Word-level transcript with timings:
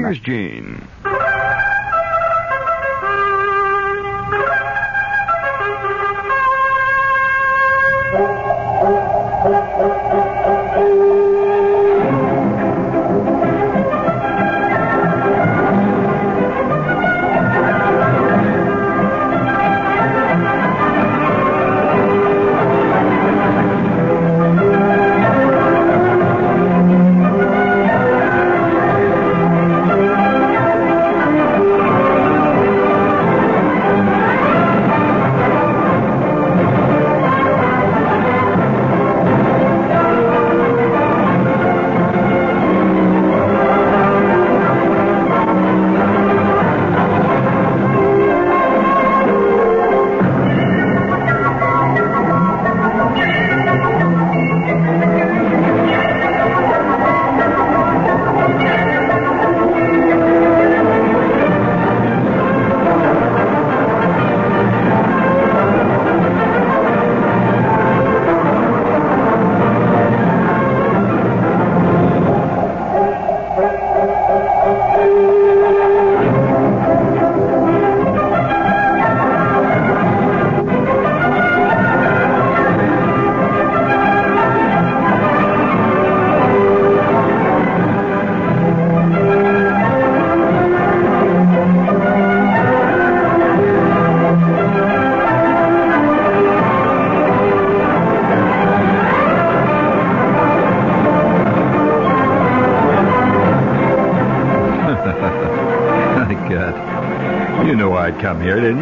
Here's 0.00 0.18
Jean. 0.20 0.88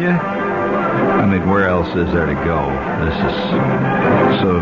You? 0.09 0.15
I 0.15 1.25
mean, 1.25 1.49
where 1.49 1.67
else 1.67 1.89
is 1.89 2.11
there 2.13 2.25
to 2.25 2.33
go? 2.33 2.69
This 3.05 3.15
is 3.15 3.35
so 4.41 4.59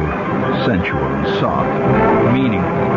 sensual 0.66 1.04
and 1.04 1.40
soft, 1.40 1.70
meaningful. 2.34 2.88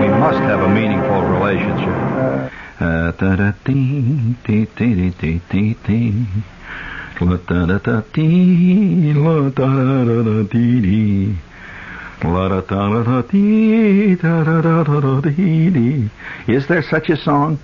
We 0.00 0.08
must 0.08 0.38
have 0.40 0.60
a 0.60 0.68
meaningful 0.68 1.22
relationship. 1.22 1.96
Uh. 2.78 3.12
Is 16.46 16.66
there 16.66 16.82
such 16.82 17.08
a 17.08 17.16
song? 17.16 17.58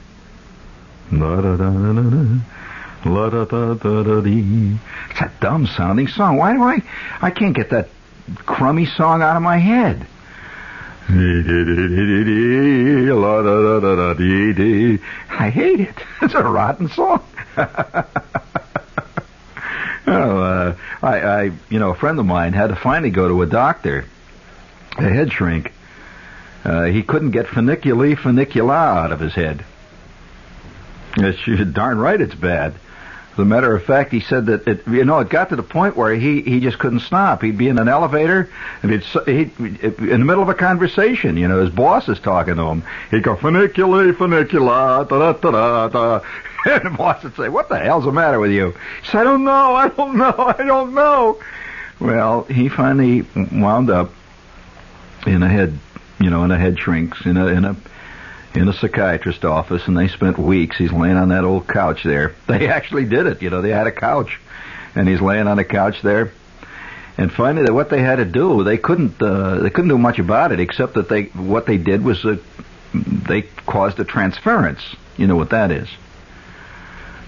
La-da-da-da-da. 3.04 3.88
La-da-da-da-da-dee. 3.88 4.78
It's 5.10 5.20
a 5.20 5.30
dumb 5.40 5.66
sounding 5.66 6.08
song. 6.08 6.36
Why 6.36 6.52
do 6.52 6.62
I, 6.62 6.82
I 7.20 7.30
can't 7.30 7.54
get 7.54 7.70
that 7.70 7.88
crummy 8.46 8.86
song 8.86 9.22
out 9.22 9.36
of 9.36 9.42
my 9.42 9.58
head. 9.58 10.06
I 15.30 15.50
hate 15.50 15.80
it. 15.80 15.94
It's 16.22 16.34
a 16.34 16.42
rotten 16.42 16.88
song. 16.88 17.24
oh, 17.56 17.66
uh, 20.06 20.76
I, 21.02 21.20
I, 21.20 21.50
you 21.68 21.80
know, 21.80 21.90
a 21.90 21.96
friend 21.96 22.20
of 22.20 22.26
mine 22.26 22.52
had 22.52 22.68
to 22.68 22.76
finally 22.76 23.10
go 23.10 23.26
to 23.26 23.42
a 23.42 23.46
doctor, 23.46 24.04
a 24.96 25.08
head 25.08 25.32
shrink. 25.32 25.72
Uh, 26.64 26.84
he 26.84 27.02
couldn't 27.02 27.32
get 27.32 27.46
funiculi 27.46 28.14
funicula 28.16 29.04
out 29.04 29.10
of 29.10 29.18
his 29.18 29.34
head. 29.34 29.64
It's 31.16 31.72
darn 31.72 31.98
right 31.98 32.20
it's 32.20 32.36
bad. 32.36 32.74
As 33.32 33.38
a 33.38 33.44
matter 33.46 33.74
of 33.74 33.82
fact, 33.82 34.12
he 34.12 34.20
said 34.20 34.46
that 34.46 34.68
it, 34.68 34.86
you 34.86 35.06
know, 35.06 35.18
it 35.20 35.30
got 35.30 35.48
to 35.48 35.56
the 35.56 35.62
point 35.62 35.96
where 35.96 36.14
he, 36.14 36.42
he 36.42 36.60
just 36.60 36.78
couldn't 36.78 37.00
stop. 37.00 37.42
He'd 37.42 37.56
be 37.56 37.68
in 37.68 37.78
an 37.78 37.88
elevator, 37.88 38.50
and 38.82 38.92
he'd, 38.92 39.04
he'd, 39.24 39.58
in 39.58 39.96
the 39.96 40.18
middle 40.18 40.42
of 40.42 40.50
a 40.50 40.54
conversation, 40.54 41.38
you 41.38 41.48
know, 41.48 41.62
his 41.62 41.70
boss 41.70 42.08
is 42.10 42.20
talking 42.20 42.56
to 42.56 42.62
him. 42.62 42.82
He'd 43.10 43.22
go, 43.22 43.34
funiculi, 43.36 44.12
funicula, 44.12 45.08
da 45.08 45.32
da 45.32 45.32
da 45.32 45.50
da 45.50 45.88
da. 45.88 46.24
And 46.64 46.84
the 46.84 46.90
boss 46.90 47.22
would 47.24 47.34
say, 47.34 47.48
what 47.48 47.68
the 47.68 47.78
hell's 47.78 48.04
the 48.04 48.12
matter 48.12 48.38
with 48.38 48.52
you? 48.52 48.70
He 49.02 49.08
said, 49.10 49.22
I 49.22 49.24
don't 49.24 49.44
know, 49.44 49.74
I 49.74 49.88
don't 49.88 50.16
know, 50.16 50.34
I 50.58 50.64
don't 50.64 50.94
know. 50.94 51.40
Well, 52.00 52.44
he 52.44 52.68
finally 52.68 53.24
wound 53.50 53.90
up 53.90 54.12
in 55.26 55.42
a 55.42 55.48
head, 55.48 55.78
you 56.20 56.30
know, 56.30 56.44
in 56.44 56.50
a 56.50 56.58
head 56.58 56.78
shrinks, 56.78 57.24
in 57.24 57.36
a, 57.36 57.46
in 57.46 57.64
a, 57.64 57.76
in 58.54 58.68
a 58.68 58.72
psychiatrist 58.72 59.44
office, 59.44 59.86
and 59.86 59.96
they 59.96 60.08
spent 60.08 60.38
weeks. 60.38 60.76
He's 60.76 60.92
laying 60.92 61.16
on 61.16 61.30
that 61.30 61.44
old 61.44 61.66
couch 61.66 62.02
there. 62.02 62.34
They 62.46 62.68
actually 62.68 63.06
did 63.06 63.26
it. 63.26 63.42
You 63.42 63.50
know, 63.50 63.62
they 63.62 63.70
had 63.70 63.86
a 63.86 63.92
couch, 63.92 64.40
and 64.94 65.08
he's 65.08 65.20
laying 65.20 65.46
on 65.46 65.58
a 65.58 65.64
couch 65.64 66.02
there. 66.02 66.32
And 67.18 67.32
finally, 67.32 67.70
what 67.70 67.90
they 67.90 68.02
had 68.02 68.16
to 68.16 68.24
do, 68.24 68.64
they 68.64 68.78
couldn't 68.78 69.20
uh, 69.20 69.60
they 69.60 69.70
couldn't 69.70 69.88
do 69.88 69.98
much 69.98 70.18
about 70.18 70.52
it, 70.52 70.60
except 70.60 70.94
that 70.94 71.08
they 71.08 71.24
what 71.24 71.66
they 71.66 71.76
did 71.78 72.02
was 72.04 72.24
uh, 72.24 72.36
they 72.94 73.42
caused 73.66 74.00
a 74.00 74.04
transference. 74.04 74.80
You 75.16 75.26
know 75.26 75.36
what 75.36 75.50
that 75.50 75.70
is? 75.70 75.88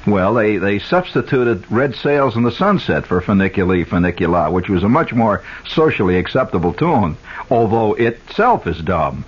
Well, 0.06 0.34
they, 0.34 0.58
they 0.58 0.80
substituted 0.80 1.70
red 1.70 1.94
sails 1.94 2.36
in 2.36 2.42
the 2.42 2.52
sunset 2.52 3.06
for 3.06 3.22
funiculi 3.22 3.86
funicula, 3.86 4.52
which 4.52 4.68
was 4.68 4.82
a 4.82 4.88
much 4.88 5.14
more 5.14 5.42
socially 5.66 6.18
acceptable 6.18 6.74
tune, 6.74 7.16
although 7.50 7.94
itself 7.94 8.66
is 8.66 8.78
dumb. 8.82 9.24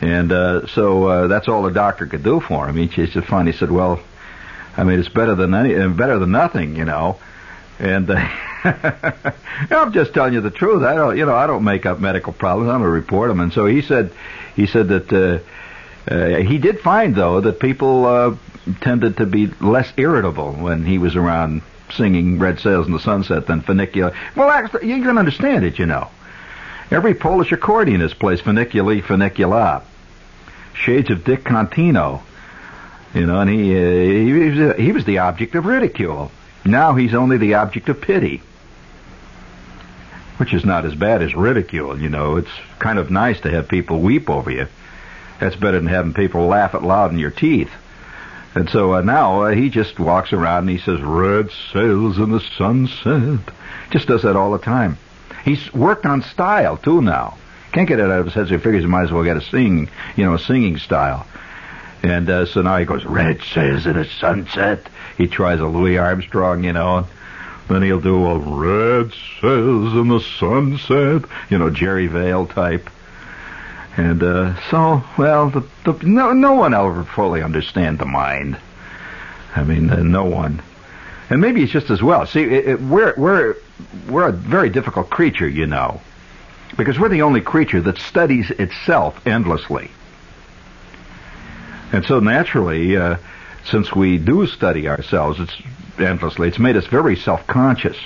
And 0.00 0.32
uh, 0.32 0.66
so 0.68 1.04
uh, 1.06 1.26
that's 1.26 1.48
all 1.48 1.62
the 1.62 1.70
doctor 1.70 2.06
could 2.06 2.22
do 2.22 2.40
for 2.40 2.68
him. 2.68 2.76
He 2.76 2.86
just 2.88 3.26
finally 3.26 3.52
said, 3.52 3.70
"Well, 3.70 4.00
I 4.76 4.84
mean, 4.84 4.98
it's 4.98 5.10
better 5.10 5.34
than 5.34 5.54
any, 5.54 5.74
better 5.88 6.18
than 6.18 6.30
nothing, 6.30 6.76
you 6.76 6.86
know." 6.86 7.18
And 7.78 8.10
uh, 8.10 8.16
I'm 9.70 9.92
just 9.92 10.14
telling 10.14 10.32
you 10.32 10.40
the 10.40 10.50
truth. 10.50 10.82
I 10.82 10.94
don't, 10.94 11.18
you 11.18 11.26
know, 11.26 11.34
I 11.34 11.46
don't 11.46 11.64
make 11.64 11.84
up 11.84 12.00
medical 12.00 12.32
problems. 12.32 12.70
I'm 12.70 12.80
going 12.80 12.88
to 12.88 12.94
report 12.94 13.28
them. 13.28 13.40
And 13.40 13.52
so 13.52 13.66
he 13.66 13.82
said, 13.82 14.12
he 14.56 14.66
said 14.66 14.88
that 14.88 15.12
uh, 15.12 16.12
uh, 16.12 16.36
he 16.38 16.58
did 16.58 16.80
find 16.80 17.14
though 17.14 17.42
that 17.42 17.60
people 17.60 18.06
uh, 18.06 18.36
tended 18.80 19.18
to 19.18 19.26
be 19.26 19.48
less 19.60 19.92
irritable 19.98 20.52
when 20.52 20.84
he 20.84 20.96
was 20.96 21.14
around 21.14 21.60
singing 21.94 22.38
"Red 22.38 22.58
Sails 22.60 22.86
in 22.86 22.92
the 22.92 23.00
Sunset" 23.00 23.46
than 23.46 23.60
funicula. 23.60 24.14
Well, 24.34 24.48
actually, 24.48 24.88
you 24.88 25.02
can 25.02 25.18
understand 25.18 25.66
it, 25.66 25.78
you 25.78 25.84
know. 25.84 26.08
Every 26.90 27.14
Polish 27.14 27.50
accordionist 27.50 28.18
plays 28.18 28.40
funiculi 28.40 29.02
funicula 29.02 29.82
shades 30.74 31.10
of 31.10 31.24
Dick 31.24 31.44
Contino. 31.44 32.22
You 33.14 33.26
know, 33.26 33.40
and 33.40 33.50
he, 33.50 33.76
uh, 33.76 33.90
he, 33.90 34.32
was, 34.32 34.76
he 34.76 34.92
was 34.92 35.04
the 35.04 35.18
object 35.18 35.54
of 35.54 35.66
ridicule. 35.66 36.30
Now 36.64 36.94
he's 36.94 37.14
only 37.14 37.38
the 37.38 37.54
object 37.54 37.88
of 37.88 38.00
pity. 38.00 38.42
Which 40.36 40.54
is 40.54 40.64
not 40.64 40.84
as 40.84 40.94
bad 40.94 41.22
as 41.22 41.34
ridicule, 41.34 42.00
you 42.00 42.08
know. 42.08 42.36
It's 42.36 42.50
kind 42.78 42.98
of 42.98 43.10
nice 43.10 43.40
to 43.40 43.50
have 43.50 43.68
people 43.68 44.00
weep 44.00 44.30
over 44.30 44.50
you. 44.50 44.68
That's 45.38 45.56
better 45.56 45.78
than 45.78 45.88
having 45.88 46.14
people 46.14 46.46
laugh 46.46 46.74
out 46.74 46.84
loud 46.84 47.12
in 47.12 47.18
your 47.18 47.30
teeth. 47.30 47.70
And 48.54 48.68
so 48.68 48.94
uh, 48.94 49.00
now 49.00 49.42
uh, 49.42 49.50
he 49.50 49.70
just 49.70 49.98
walks 49.98 50.32
around 50.32 50.68
and 50.68 50.70
he 50.70 50.78
says, 50.78 51.00
Red 51.00 51.50
sails 51.72 52.18
in 52.18 52.30
the 52.30 52.40
sunset. 52.58 53.40
Just 53.90 54.08
does 54.08 54.22
that 54.22 54.36
all 54.36 54.52
the 54.52 54.58
time. 54.58 54.98
He's 55.44 55.72
worked 55.72 56.04
on 56.04 56.22
style, 56.22 56.76
too, 56.76 57.00
now. 57.00 57.38
Can't 57.72 57.88
get 57.88 58.00
it 58.00 58.10
out 58.10 58.18
of 58.18 58.26
his 58.26 58.34
head, 58.34 58.48
so 58.48 58.54
he 58.54 58.60
figures 58.60 58.82
he 58.82 58.88
might 58.88 59.04
as 59.04 59.12
well 59.12 59.24
get 59.24 59.36
a 59.36 59.40
singing, 59.40 59.88
you 60.16 60.24
know, 60.24 60.34
a 60.34 60.38
singing 60.38 60.78
style. 60.78 61.26
And 62.02 62.28
uh, 62.28 62.46
so 62.46 62.62
now 62.62 62.78
he 62.78 62.84
goes, 62.84 63.04
Red 63.04 63.42
says 63.42 63.86
in 63.86 63.94
the 63.94 64.04
sunset. 64.04 64.86
He 65.18 65.26
tries 65.26 65.60
a 65.60 65.66
Louis 65.66 65.98
Armstrong, 65.98 66.64
you 66.64 66.72
know. 66.72 67.06
Then 67.68 67.82
he'll 67.82 68.00
do 68.00 68.26
a 68.26 68.38
Red 68.38 69.12
sails 69.40 69.94
in 69.94 70.08
the 70.08 70.20
sunset, 70.20 71.22
you 71.50 71.58
know, 71.58 71.70
Jerry 71.70 72.08
Vale 72.08 72.46
type. 72.46 72.90
And 73.96 74.22
uh, 74.22 74.60
so, 74.70 75.04
well, 75.18 75.50
the, 75.50 75.64
the, 75.84 75.92
no, 76.04 76.32
no 76.32 76.54
one 76.54 76.74
ever 76.74 77.04
fully 77.04 77.42
understand 77.42 77.98
the 77.98 78.06
mind. 78.06 78.56
I 79.54 79.62
mean, 79.62 79.90
uh, 79.90 80.02
no 80.02 80.24
one. 80.24 80.62
And 81.28 81.40
maybe 81.40 81.62
it's 81.62 81.72
just 81.72 81.90
as 81.90 82.02
well. 82.02 82.26
See, 82.26 82.42
it, 82.42 82.68
it, 82.68 82.80
we're 82.80 83.14
we're 83.16 83.56
we're 84.08 84.28
a 84.28 84.32
very 84.32 84.70
difficult 84.70 85.10
creature, 85.10 85.48
you 85.48 85.66
know, 85.66 86.00
because 86.76 86.98
we're 86.98 87.08
the 87.08 87.22
only 87.22 87.40
creature 87.40 87.80
that 87.80 87.98
studies 87.98 88.50
itself 88.50 89.26
endlessly. 89.26 89.90
And 91.92 92.04
so 92.04 92.20
naturally, 92.20 92.96
uh, 92.96 93.16
since 93.64 93.94
we 93.94 94.18
do 94.18 94.46
study 94.46 94.88
ourselves 94.88 95.40
it's 95.40 95.54
endlessly, 95.98 96.48
it's 96.48 96.58
made 96.58 96.76
us 96.76 96.86
very 96.86 97.16
self-conscious. 97.16 97.96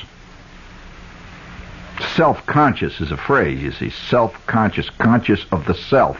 Self-conscious 2.17 3.01
is 3.01 3.13
a 3.13 3.17
phrase, 3.17 3.63
you 3.63 3.73
see. 3.73 3.91
Self-conscious, 3.91 4.91
conscious 4.91 5.45
of 5.53 5.67
the 5.67 5.75
self. 5.75 6.19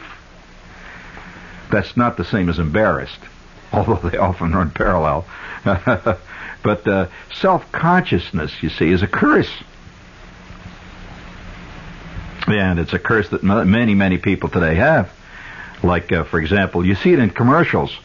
That's 1.71 1.97
not 1.97 2.17
the 2.17 2.25
same 2.25 2.49
as 2.49 2.59
embarrassed, 2.59 3.21
although 3.73 4.09
they 4.09 4.19
often 4.19 4.53
run 4.53 4.71
parallel. 4.71 5.27
but 5.65 6.87
uh, 6.87 7.09
self-consciousness, 7.35 8.63
you 8.63 8.69
see, 8.69 8.91
is 8.91 9.03
a 9.03 9.09
curse. 9.09 9.51
And 12.47 12.79
it's 12.79 12.93
a 12.93 12.99
curse 12.99 13.29
that 13.31 13.43
many, 13.43 13.95
many 13.95 14.19
people 14.19 14.49
today 14.49 14.75
have. 14.75 15.11
Like, 15.83 16.13
uh, 16.13 16.25
for 16.25 16.41
example, 16.41 16.85
you 16.85 16.95
see 16.95 17.13
it 17.13 17.19
in 17.19 17.31
commercials. 17.31 17.97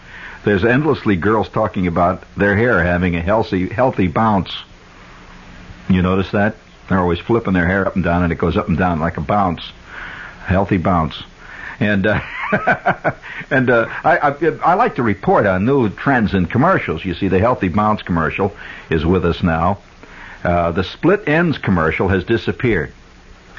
There's 0.44 0.64
endlessly 0.64 1.18
girls 1.18 1.50
talking 1.50 1.88
about 1.88 2.24
their 2.36 2.56
hair 2.56 2.82
having 2.82 3.16
a 3.16 3.22
healthy, 3.22 3.68
healthy 3.68 4.08
bounce. 4.08 4.52
You 5.90 6.02
notice 6.02 6.32
that? 6.32 6.56
They're 6.88 7.00
always 7.00 7.20
flipping 7.20 7.54
their 7.54 7.68
hair 7.68 7.86
up 7.86 7.96
and 7.96 8.04
down, 8.04 8.24
and 8.24 8.32
it 8.32 8.38
goes 8.38 8.58
up 8.58 8.68
and 8.68 8.78
down 8.78 9.00
like 9.00 9.18
a 9.18 9.22
bounce, 9.22 9.62
healthy 10.46 10.78
bounce. 10.78 11.22
And 11.80 12.08
uh, 12.08 12.20
and 13.52 13.70
uh, 13.70 13.88
I, 14.04 14.18
I 14.18 14.32
I 14.64 14.74
like 14.74 14.96
to 14.96 15.04
report 15.04 15.46
on 15.46 15.66
new 15.66 15.90
trends 15.90 16.34
in 16.34 16.46
commercials. 16.48 17.06
You 17.06 17.14
see, 17.14 17.28
the 17.28 17.40
healthy 17.40 17.68
bounce 17.68 18.02
commercial 18.02 18.56
is 18.90 19.06
with 19.06 19.26
us 19.26 19.44
now. 19.44 19.80
Uh, 20.44 20.72
the 20.72 20.84
split 20.84 21.28
ends 21.28 21.58
commercial 21.58 22.08
has 22.08 22.24
disappeared. 22.24 22.92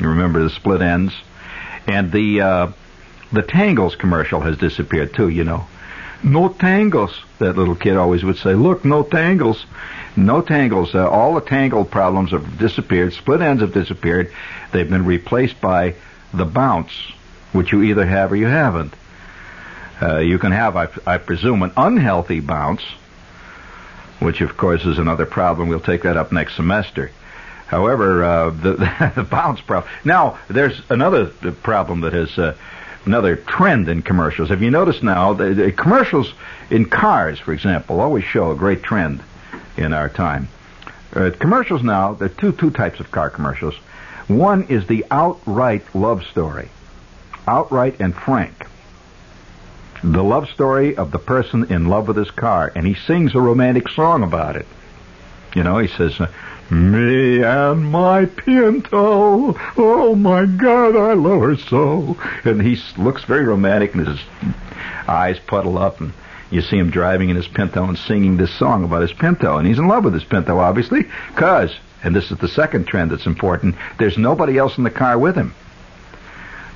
You 0.00 0.08
remember 0.08 0.42
the 0.42 0.50
split 0.50 0.82
ends, 0.82 1.12
and 1.86 2.10
the 2.10 2.40
uh, 2.40 2.72
the 3.32 3.42
tangles 3.42 3.96
commercial 3.96 4.40
has 4.40 4.56
disappeared 4.56 5.14
too. 5.14 5.28
You 5.28 5.44
know, 5.44 5.66
no 6.22 6.48
tangles. 6.48 7.20
That 7.38 7.56
little 7.56 7.74
kid 7.74 7.96
always 7.96 8.24
would 8.24 8.38
say, 8.38 8.54
"Look, 8.54 8.84
no 8.84 9.02
tangles." 9.02 9.64
No 10.16 10.42
tangles. 10.42 10.94
Uh, 10.94 11.08
all 11.08 11.34
the 11.34 11.40
tangle 11.40 11.84
problems 11.84 12.32
have 12.32 12.58
disappeared. 12.58 13.12
Split 13.12 13.40
ends 13.40 13.62
have 13.62 13.72
disappeared. 13.72 14.32
They've 14.72 14.88
been 14.88 15.04
replaced 15.04 15.60
by 15.60 15.94
the 16.34 16.44
bounce, 16.44 16.90
which 17.52 17.72
you 17.72 17.82
either 17.82 18.04
have 18.04 18.32
or 18.32 18.36
you 18.36 18.48
haven't. 18.48 18.92
Uh, 20.02 20.18
you 20.18 20.38
can 20.38 20.52
have, 20.52 20.76
I, 20.76 20.88
I 21.06 21.18
presume, 21.18 21.62
an 21.62 21.72
unhealthy 21.76 22.40
bounce, 22.40 22.82
which 24.18 24.40
of 24.40 24.56
course 24.56 24.84
is 24.84 24.98
another 24.98 25.26
problem. 25.26 25.68
We'll 25.68 25.80
take 25.80 26.02
that 26.02 26.16
up 26.16 26.32
next 26.32 26.56
semester. 26.56 27.12
However, 27.70 28.24
uh, 28.24 28.50
the, 28.50 29.12
the 29.14 29.22
bounce 29.22 29.60
problem. 29.60 29.92
Now, 30.04 30.40
there's 30.48 30.82
another 30.90 31.26
problem 31.62 32.00
that 32.00 32.12
has 32.12 32.36
uh, 32.36 32.56
another 33.06 33.36
trend 33.36 33.88
in 33.88 34.02
commercials. 34.02 34.48
Have 34.48 34.60
you 34.60 34.72
noticed 34.72 35.04
now 35.04 35.34
the, 35.34 35.54
the 35.54 35.70
commercials 35.70 36.34
in 36.68 36.86
cars, 36.86 37.38
for 37.38 37.52
example, 37.52 38.00
always 38.00 38.24
show 38.24 38.50
a 38.50 38.56
great 38.56 38.82
trend 38.82 39.22
in 39.76 39.92
our 39.92 40.08
time. 40.08 40.48
Uh, 41.14 41.30
commercials 41.38 41.84
now, 41.84 42.14
there 42.14 42.26
are 42.26 42.32
two, 42.32 42.50
two 42.50 42.72
types 42.72 42.98
of 42.98 43.12
car 43.12 43.30
commercials. 43.30 43.76
One 44.26 44.64
is 44.64 44.88
the 44.88 45.04
outright 45.08 45.94
love 45.94 46.24
story. 46.24 46.70
Outright 47.46 48.00
and 48.00 48.12
frank. 48.16 48.66
The 50.02 50.24
love 50.24 50.48
story 50.50 50.96
of 50.96 51.12
the 51.12 51.18
person 51.20 51.72
in 51.72 51.86
love 51.86 52.08
with 52.08 52.16
his 52.16 52.32
car, 52.32 52.72
and 52.74 52.84
he 52.84 52.94
sings 52.94 53.36
a 53.36 53.40
romantic 53.40 53.88
song 53.90 54.24
about 54.24 54.56
it. 54.56 54.66
You 55.54 55.62
know, 55.62 55.78
he 55.78 55.88
says, 55.88 56.20
me 56.70 57.42
and 57.42 57.90
my 57.90 58.26
Pinto. 58.26 59.56
Oh 59.76 60.14
my 60.14 60.46
God, 60.46 60.96
I 60.96 61.14
love 61.14 61.40
her 61.40 61.56
so. 61.56 62.16
And 62.44 62.62
he 62.62 62.80
looks 62.96 63.24
very 63.24 63.44
romantic 63.44 63.94
and 63.94 64.06
his 64.06 64.20
eyes 65.08 65.38
puddle 65.40 65.78
up 65.78 66.00
and 66.00 66.12
you 66.50 66.62
see 66.62 66.78
him 66.78 66.90
driving 66.90 67.30
in 67.30 67.36
his 67.36 67.48
Pinto 67.48 67.84
and 67.84 67.96
singing 67.96 68.36
this 68.36 68.52
song 68.52 68.84
about 68.84 69.02
his 69.02 69.12
Pinto. 69.12 69.56
And 69.58 69.66
he's 69.66 69.78
in 69.78 69.88
love 69.88 70.04
with 70.04 70.14
his 70.14 70.24
Pinto, 70.24 70.58
obviously, 70.58 71.06
because, 71.28 71.74
and 72.02 72.14
this 72.14 72.30
is 72.30 72.38
the 72.38 72.48
second 72.48 72.86
trend 72.86 73.10
that's 73.10 73.26
important, 73.26 73.76
there's 73.98 74.18
nobody 74.18 74.58
else 74.58 74.76
in 74.76 74.84
the 74.84 74.90
car 74.90 75.18
with 75.18 75.36
him. 75.36 75.54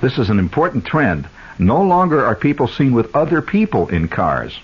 This 0.01 0.17
is 0.17 0.29
an 0.29 0.39
important 0.39 0.85
trend. 0.85 1.27
No 1.57 1.81
longer 1.81 2.25
are 2.25 2.35
people 2.35 2.67
seen 2.67 2.93
with 2.93 3.15
other 3.15 3.41
people 3.41 3.87
in 3.89 4.07
cars. 4.07 4.57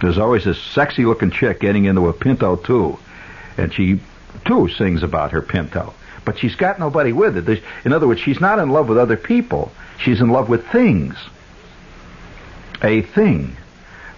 There's 0.00 0.18
always 0.18 0.44
this 0.44 0.60
sexy 0.60 1.04
looking 1.04 1.30
chick 1.30 1.60
getting 1.60 1.84
into 1.84 2.08
a 2.08 2.12
Pinto 2.12 2.56
too. 2.56 2.98
And 3.56 3.72
she 3.72 4.00
too 4.44 4.68
sings 4.68 5.02
about 5.02 5.32
her 5.32 5.42
Pinto. 5.42 5.94
But 6.24 6.38
she's 6.38 6.54
got 6.54 6.78
nobody 6.78 7.12
with 7.12 7.46
her. 7.46 7.56
in 7.84 7.92
other 7.92 8.06
words, 8.06 8.20
she's 8.20 8.40
not 8.40 8.58
in 8.58 8.70
love 8.70 8.88
with 8.88 8.98
other 8.98 9.16
people. 9.16 9.72
She's 9.98 10.20
in 10.20 10.28
love 10.28 10.48
with 10.48 10.66
things 10.68 11.16
a 12.82 13.02
thing, 13.02 13.56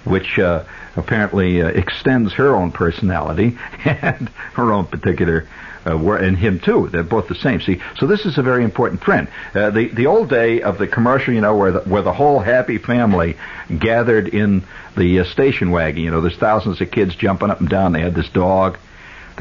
which 0.05 0.39
uh, 0.39 0.65
apparently 0.97 1.63
uh, 1.63 1.69
extends 1.69 2.33
her 2.35 2.55
own 2.55 2.71
personality 2.73 3.59
and 3.85 4.29
her 4.55 4.73
own 4.73 4.87
particular 4.87 5.49
uh, 5.85 6.13
and 6.13 6.37
him 6.37 6.61
too. 6.61 6.89
They're 6.89 7.03
both 7.03 7.29
the 7.29 7.35
same. 7.35 7.61
See, 7.61 7.81
so 7.99 8.07
this 8.07 8.25
is 8.25 8.39
a 8.39 8.43
very 8.43 8.63
important 8.63 9.01
trend. 9.01 9.29
Uh, 9.55 9.71
the 9.71 9.89
the 9.89 10.07
old 10.07 10.29
day 10.29 10.63
of 10.63 10.79
the 10.79 10.87
commercial, 10.87 11.35
you 11.35 11.41
know, 11.41 11.57
where 11.57 11.73
the, 11.73 11.81
where 11.81 12.03
the 12.03 12.13
whole 12.13 12.39
happy 12.39 12.79
family 12.79 13.37
gathered 13.77 14.29
in 14.29 14.63
the 14.97 15.21
uh, 15.21 15.25
station 15.25 15.73
wagon. 15.73 16.05
You 16.05 16.13
know, 16.13 16.21
there's 16.21 16.37
thousands 16.37 16.81
of 16.81 16.91
kids 16.91 17.17
jumping 17.17 17.51
up 17.51 17.59
and 17.59 17.69
down. 17.69 17.93
They 17.93 18.01
had 18.01 18.15
this 18.15 18.29
dog, 18.29 18.79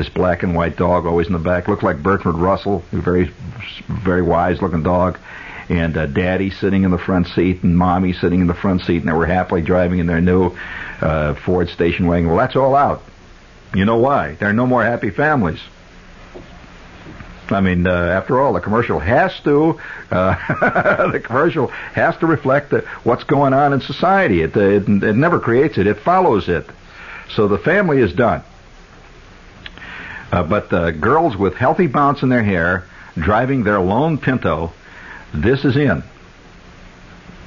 this 0.02 0.10
black 0.10 0.42
and 0.42 0.56
white 0.56 0.78
dog, 0.78 1.06
always 1.06 1.28
in 1.28 1.34
the 1.34 1.40
back, 1.40 1.68
looked 1.68 1.84
like 1.84 2.02
Bertrand 2.02 2.42
Russell, 2.42 2.84
a 2.92 2.98
very 2.98 3.32
very 4.04 4.24
wise 4.24 4.60
looking 4.62 4.82
dog 4.82 5.20
and 5.70 5.96
uh, 5.96 6.08
daddy 6.08 6.50
sitting 6.50 6.84
in 6.84 6.92
the 6.92 6.98
front 6.98 7.28
seat 7.28 7.62
and 7.64 7.78
mommy 7.78 8.12
sitting 8.12 8.42
in 8.42 8.48
the 8.48 8.54
front 8.54 8.82
seat, 8.82 8.98
and 8.98 9.08
they 9.08 9.14
were 9.14 9.28
happily 9.28 9.62
driving 9.62 10.00
in 10.00 10.08
their 10.08 10.20
new 10.20 10.56
uh, 11.02 11.36
Ford 11.46 11.70
station 11.70 12.08
wagon. 12.08 12.28
Well, 12.28 12.38
that's 12.38 12.56
all 12.56 12.76
out. 12.76 13.04
You 13.76 13.86
know 13.86 13.98
why? 13.98 14.36
There 14.36 14.50
are 14.50 14.54
no 14.54 14.66
more 14.66 14.84
happy 14.84 15.12
families. 15.12 15.62
I 17.50 17.62
mean, 17.62 17.86
uh, 17.86 17.92
after 17.92 18.42
all, 18.42 18.54
the 18.54 18.60
commercial 18.60 18.98
has 18.98 19.40
to 19.44 19.80
uh, 20.10 21.10
the 21.12 21.22
commercial 21.24 21.68
has 21.68 22.18
to 22.18 22.26
reflect 22.26 22.72
the, 22.72 22.82
what's 23.04 23.24
going 23.24 23.54
on 23.54 23.72
in 23.72 23.82
society. 23.82 24.42
It, 24.42 24.58
it, 24.58 24.90
it 24.90 25.16
never 25.16 25.40
creates 25.40 25.78
it; 25.78 25.86
it 25.86 26.00
follows 26.00 26.50
it. 26.50 26.66
So 27.36 27.48
the 27.48 27.60
family 27.60 28.00
is 28.00 28.14
done. 28.14 28.44
Uh, 30.32 30.44
but 30.44 30.70
the 30.70 30.92
girls 30.92 31.36
with 31.36 31.56
healthy 31.56 31.88
bounce 31.88 32.24
in 32.24 32.30
their 32.30 32.44
hair, 32.44 32.86
driving 33.18 33.64
their 33.64 33.80
lone 33.80 34.18
Pinto, 34.18 34.72
this 35.34 35.66
is 35.66 35.76
in. 35.76 36.04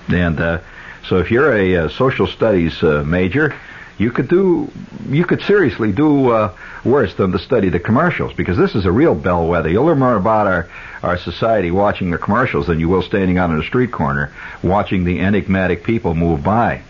And 0.08 0.38
uh, 0.38 0.60
so 1.08 1.18
if 1.18 1.30
you're 1.30 1.52
a, 1.52 1.74
a 1.74 1.84
uh, 1.84 1.88
social 1.88 2.26
studies 2.26 2.82
uh, 2.82 3.02
major, 3.06 3.54
you 3.96 4.10
could 4.10 4.28
do 4.28 4.70
you 5.08 5.24
could 5.24 5.42
seriously 5.42 5.92
do 5.92 6.30
uh, 6.30 6.54
worse 6.84 7.14
than 7.14 7.32
to 7.32 7.38
study 7.38 7.68
the 7.68 7.78
commercials 7.78 8.32
because 8.32 8.58
this 8.58 8.74
is 8.74 8.86
a 8.86 8.92
real 8.92 9.14
bellwether. 9.14 9.68
You'll 9.68 9.84
learn 9.84 10.00
more 10.00 10.16
about 10.16 10.46
our 10.46 10.68
our 11.02 11.16
society 11.16 11.70
watching 11.70 12.10
the 12.10 12.18
commercials 12.18 12.66
than 12.66 12.80
you 12.80 12.88
will 12.88 13.02
standing 13.02 13.38
out 13.38 13.50
on 13.50 13.60
a 13.60 13.64
street 13.64 13.92
corner 13.92 14.32
watching 14.62 15.04
the 15.04 15.20
enigmatic 15.20 15.84
people 15.84 16.14
move 16.14 16.42
by. 16.42 16.82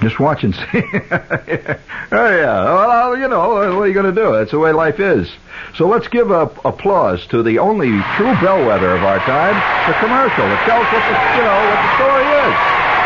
Just 0.00 0.20
watch 0.20 0.44
and 0.44 0.54
see. 0.72 0.82
oh 0.82 2.28
yeah. 2.30 2.64
Well, 2.64 3.16
you 3.16 3.28
know, 3.28 3.48
what 3.54 3.68
are 3.68 3.86
you 3.88 3.94
going 3.94 4.12
to 4.14 4.20
do? 4.20 4.32
That's 4.32 4.50
the 4.50 4.58
way 4.58 4.72
life 4.72 5.00
is. 5.00 5.30
So 5.76 5.88
let's 5.88 6.08
give 6.08 6.30
a, 6.30 6.42
applause 6.64 7.26
to 7.28 7.42
the 7.42 7.58
only 7.58 7.88
true 8.16 8.34
bellwether 8.40 8.94
of 8.94 9.02
our 9.02 9.18
time, 9.20 9.54
the 9.88 9.94
commercial. 9.98 10.44
It 10.44 10.60
tells 10.66 10.84
what 10.84 11.02
the, 11.02 11.16
you 11.36 11.42
know, 11.42 11.58
what 11.66 11.80
the 11.80 11.90
story 11.96 12.26
is. 12.44 12.54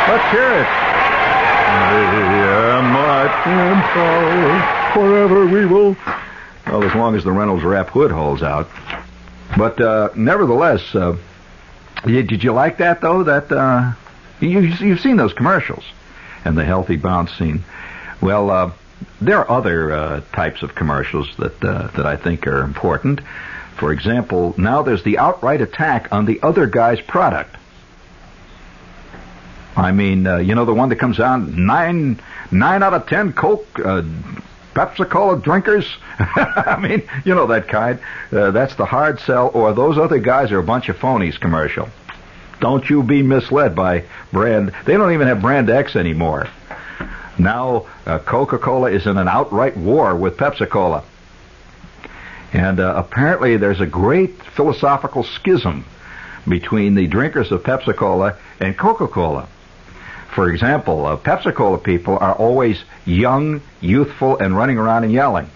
Let's 0.08 0.30
hear 0.32 0.52
it. 0.60 0.68
Yeah, 1.88 2.80
my 2.82 3.28
forever 4.92 5.46
we 5.46 5.66
will. 5.66 5.96
Well, 6.66 6.82
as 6.84 6.94
long 6.94 7.14
as 7.14 7.24
the 7.24 7.32
Reynolds 7.32 7.64
Wrap 7.64 7.88
hood 7.90 8.10
holds 8.10 8.42
out. 8.42 8.68
But 9.56 9.80
uh, 9.80 10.10
nevertheless, 10.14 10.94
uh, 10.94 11.16
did 12.04 12.42
you 12.44 12.52
like 12.52 12.78
that 12.78 13.00
though? 13.00 13.22
That 13.22 13.50
uh, 13.50 13.92
you, 14.40 14.60
you've 14.60 15.00
seen 15.00 15.16
those 15.16 15.32
commercials 15.32 15.84
and 16.44 16.56
the 16.56 16.64
healthy 16.64 16.96
bounce 16.96 17.32
scene. 17.36 17.64
Well, 18.20 18.50
uh, 18.50 18.72
there 19.20 19.38
are 19.38 19.50
other 19.50 19.92
uh, 19.92 20.20
types 20.32 20.62
of 20.62 20.74
commercials 20.74 21.28
that 21.38 21.62
uh, 21.62 21.88
that 21.96 22.06
I 22.06 22.16
think 22.16 22.46
are 22.46 22.62
important. 22.62 23.20
For 23.76 23.92
example, 23.92 24.54
now 24.58 24.82
there's 24.82 25.04
the 25.04 25.18
outright 25.18 25.60
attack 25.60 26.12
on 26.12 26.24
the 26.24 26.40
other 26.42 26.66
guy's 26.66 27.00
product. 27.00 27.54
I 29.76 29.92
mean, 29.92 30.26
uh, 30.26 30.38
you 30.38 30.56
know, 30.56 30.64
the 30.64 30.74
one 30.74 30.88
that 30.88 30.96
comes 30.96 31.20
out 31.20 31.40
nine 31.40 32.20
nine 32.50 32.82
out 32.82 32.94
of 32.94 33.06
ten 33.06 33.32
Coke. 33.32 33.66
Uh, 33.78 34.02
Pepsi 34.74 35.08
Cola 35.08 35.40
drinkers. 35.40 35.84
I 36.18 36.78
mean, 36.80 37.02
you 37.24 37.34
know 37.34 37.48
that 37.48 37.66
kind. 37.66 37.98
Uh, 38.30 38.52
that's 38.52 38.76
the 38.76 38.84
hard 38.84 39.18
sell, 39.20 39.50
or 39.52 39.72
those 39.72 39.98
other 39.98 40.18
guys 40.18 40.52
are 40.52 40.58
a 40.58 40.62
bunch 40.62 40.88
of 40.88 40.96
phonies 40.96 41.38
commercial. 41.38 41.88
Don't 42.60 42.88
you 42.88 43.02
be 43.02 43.22
misled 43.22 43.74
by 43.74 44.04
brand. 44.32 44.72
They 44.84 44.96
don't 44.96 45.12
even 45.12 45.28
have 45.28 45.40
brand 45.40 45.70
X 45.70 45.96
anymore. 45.96 46.48
Now 47.38 47.86
uh, 48.04 48.18
Coca-Cola 48.18 48.90
is 48.90 49.06
in 49.06 49.16
an 49.16 49.28
outright 49.28 49.76
war 49.76 50.16
with 50.16 50.36
Pepsi-Cola. 50.36 51.04
And 52.52 52.80
uh, 52.80 52.94
apparently 52.96 53.56
there's 53.56 53.80
a 53.80 53.86
great 53.86 54.42
philosophical 54.56 55.22
schism 55.22 55.84
between 56.48 56.94
the 56.94 57.06
drinkers 57.06 57.52
of 57.52 57.62
Pepsi-Cola 57.62 58.36
and 58.58 58.76
Coca-Cola. 58.76 59.48
For 60.34 60.50
example, 60.50 61.06
uh, 61.06 61.16
Pepsi-Cola 61.16 61.78
people 61.78 62.18
are 62.18 62.34
always 62.34 62.82
young, 63.04 63.60
youthful, 63.80 64.38
and 64.38 64.56
running 64.56 64.78
around 64.78 65.04
and 65.04 65.12
yelling. 65.12 65.50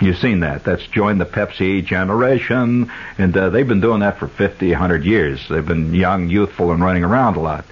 You've 0.00 0.18
seen 0.18 0.40
that. 0.40 0.62
That's 0.62 0.86
joined 0.86 1.20
the 1.20 1.26
Pepsi 1.26 1.84
generation, 1.84 2.90
and 3.18 3.36
uh, 3.36 3.50
they've 3.50 3.66
been 3.66 3.80
doing 3.80 4.00
that 4.00 4.18
for 4.18 4.28
50, 4.28 4.70
100 4.70 5.04
years. 5.04 5.44
They've 5.48 5.66
been 5.66 5.92
young, 5.92 6.28
youthful, 6.28 6.70
and 6.70 6.80
running 6.80 7.02
around 7.02 7.36
a 7.36 7.40
lot. 7.40 7.64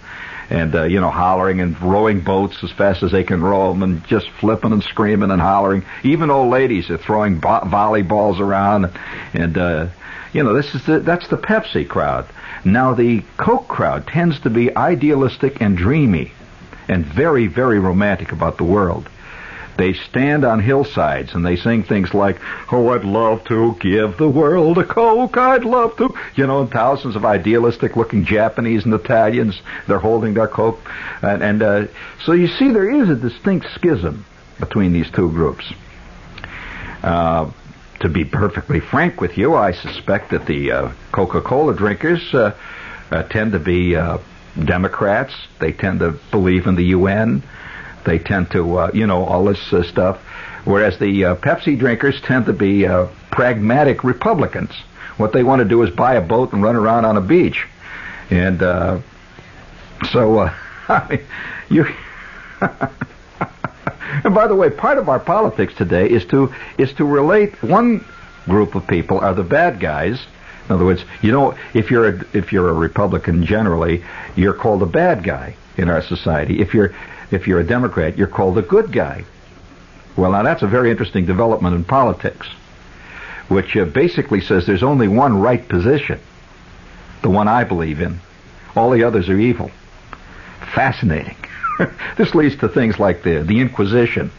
And, 0.50 0.74
uh, 0.74 0.84
you 0.84 1.00
know, 1.00 1.10
hollering 1.10 1.60
and 1.60 1.80
rowing 1.80 2.20
boats 2.20 2.62
as 2.62 2.70
fast 2.72 3.02
as 3.02 3.10
they 3.12 3.24
can 3.24 3.42
row 3.42 3.72
them 3.72 3.82
and 3.82 4.04
just 4.06 4.28
flipping 4.40 4.72
and 4.72 4.82
screaming 4.82 5.30
and 5.30 5.40
hollering. 5.40 5.84
Even 6.04 6.30
old 6.30 6.50
ladies 6.50 6.88
are 6.90 6.98
throwing 6.98 7.38
bo- 7.40 7.62
volleyballs 7.64 8.38
around. 8.38 8.96
And, 9.32 9.58
uh, 9.58 9.88
you 10.32 10.44
know, 10.44 10.52
this 10.52 10.74
is 10.74 10.86
the, 10.86 11.00
that's 11.00 11.26
the 11.28 11.36
Pepsi 11.36 11.86
crowd. 11.88 12.26
Now, 12.64 12.94
the 12.94 13.24
Coke 13.36 13.66
crowd 13.66 14.06
tends 14.06 14.38
to 14.40 14.50
be 14.50 14.76
idealistic 14.76 15.60
and 15.60 15.76
dreamy 15.76 16.32
and 16.88 17.04
very, 17.04 17.48
very 17.48 17.80
romantic 17.80 18.32
about 18.32 18.56
the 18.56 18.64
world. 18.64 19.08
They 19.76 19.92
stand 19.92 20.44
on 20.44 20.60
hillsides 20.60 21.34
and 21.34 21.44
they 21.44 21.56
sing 21.56 21.82
things 21.82 22.14
like, 22.14 22.38
Oh, 22.72 22.88
I'd 22.90 23.04
love 23.04 23.44
to 23.44 23.76
give 23.80 24.16
the 24.16 24.28
world 24.28 24.78
a 24.78 24.84
Coke, 24.84 25.36
I'd 25.36 25.64
love 25.64 25.96
to. 25.98 26.14
You 26.34 26.46
know, 26.46 26.66
thousands 26.66 27.16
of 27.16 27.24
idealistic 27.24 27.96
looking 27.96 28.24
Japanese 28.24 28.84
and 28.84 28.94
Italians, 28.94 29.60
they're 29.86 29.98
holding 29.98 30.34
their 30.34 30.48
Coke. 30.48 30.80
And, 31.22 31.42
and 31.42 31.62
uh, 31.62 31.86
so 32.24 32.32
you 32.32 32.48
see 32.48 32.72
there 32.72 32.90
is 32.90 33.08
a 33.08 33.16
distinct 33.16 33.66
schism 33.74 34.24
between 34.58 34.92
these 34.92 35.10
two 35.10 35.30
groups. 35.30 35.72
Uh, 37.02 37.50
to 38.00 38.08
be 38.08 38.24
perfectly 38.24 38.80
frank 38.80 39.20
with 39.20 39.38
you, 39.38 39.54
I 39.54 39.72
suspect 39.72 40.30
that 40.30 40.46
the 40.46 40.70
uh, 40.70 40.92
Coca-Cola 41.12 41.74
drinkers 41.74 42.34
uh, 42.34 42.56
uh, 43.10 43.22
tend 43.24 43.52
to 43.52 43.58
be 43.58 43.96
uh, 43.96 44.18
Democrats. 44.62 45.34
They 45.60 45.72
tend 45.72 46.00
to 46.00 46.18
believe 46.30 46.66
in 46.66 46.74
the 46.74 46.84
UN. 46.86 47.42
They 48.06 48.18
tend 48.18 48.50
to, 48.52 48.78
uh, 48.78 48.90
you 48.94 49.06
know, 49.06 49.24
all 49.24 49.44
this 49.44 49.72
uh, 49.72 49.82
stuff. 49.82 50.18
Whereas 50.64 50.98
the 50.98 51.24
uh, 51.24 51.36
Pepsi 51.36 51.78
drinkers 51.78 52.20
tend 52.22 52.46
to 52.46 52.52
be 52.52 52.86
uh, 52.86 53.08
pragmatic 53.30 54.04
Republicans. 54.04 54.70
What 55.16 55.32
they 55.32 55.42
want 55.42 55.60
to 55.60 55.68
do 55.68 55.82
is 55.82 55.90
buy 55.90 56.14
a 56.14 56.20
boat 56.20 56.52
and 56.52 56.62
run 56.62 56.76
around 56.76 57.04
on 57.04 57.16
a 57.16 57.20
beach. 57.20 57.66
And 58.30 58.62
uh, 58.62 59.00
so, 60.12 60.38
uh, 60.88 61.16
you. 61.68 61.84
and 62.60 64.34
by 64.34 64.46
the 64.46 64.54
way, 64.54 64.70
part 64.70 64.98
of 64.98 65.08
our 65.08 65.20
politics 65.20 65.74
today 65.74 66.08
is 66.08 66.24
to 66.26 66.54
is 66.78 66.92
to 66.94 67.04
relate 67.04 67.62
one 67.62 68.04
group 68.44 68.74
of 68.74 68.86
people 68.86 69.18
are 69.20 69.34
the 69.34 69.42
bad 69.42 69.80
guys. 69.80 70.24
In 70.66 70.74
other 70.74 70.84
words, 70.84 71.04
you 71.22 71.30
know, 71.30 71.56
if 71.74 71.90
you're 71.90 72.08
a, 72.08 72.24
if 72.32 72.52
you're 72.52 72.68
a 72.68 72.74
Republican 72.74 73.44
generally, 73.44 74.04
you're 74.34 74.54
called 74.54 74.82
a 74.82 74.86
bad 74.86 75.22
guy 75.22 75.56
in 75.76 75.88
our 75.88 76.02
society. 76.02 76.60
If 76.60 76.74
you're 76.74 76.94
if 77.30 77.46
you're 77.46 77.60
a 77.60 77.66
Democrat, 77.66 78.16
you're 78.16 78.26
called 78.26 78.58
a 78.58 78.62
good 78.62 78.92
guy. 78.92 79.24
Well, 80.16 80.32
now 80.32 80.42
that's 80.42 80.62
a 80.62 80.66
very 80.66 80.90
interesting 80.90 81.26
development 81.26 81.74
in 81.74 81.84
politics, 81.84 82.46
which 83.48 83.76
uh, 83.76 83.84
basically 83.84 84.40
says 84.40 84.66
there's 84.66 84.82
only 84.82 85.08
one 85.08 85.40
right 85.40 85.66
position, 85.66 86.20
the 87.22 87.30
one 87.30 87.48
I 87.48 87.64
believe 87.64 88.00
in. 88.00 88.20
All 88.74 88.90
the 88.90 89.04
others 89.04 89.28
are 89.28 89.38
evil. 89.38 89.70
Fascinating. 90.74 91.36
this 92.16 92.34
leads 92.34 92.56
to 92.56 92.68
things 92.68 92.98
like 92.98 93.22
the 93.22 93.42
the 93.42 93.60
Inquisition. 93.60 94.30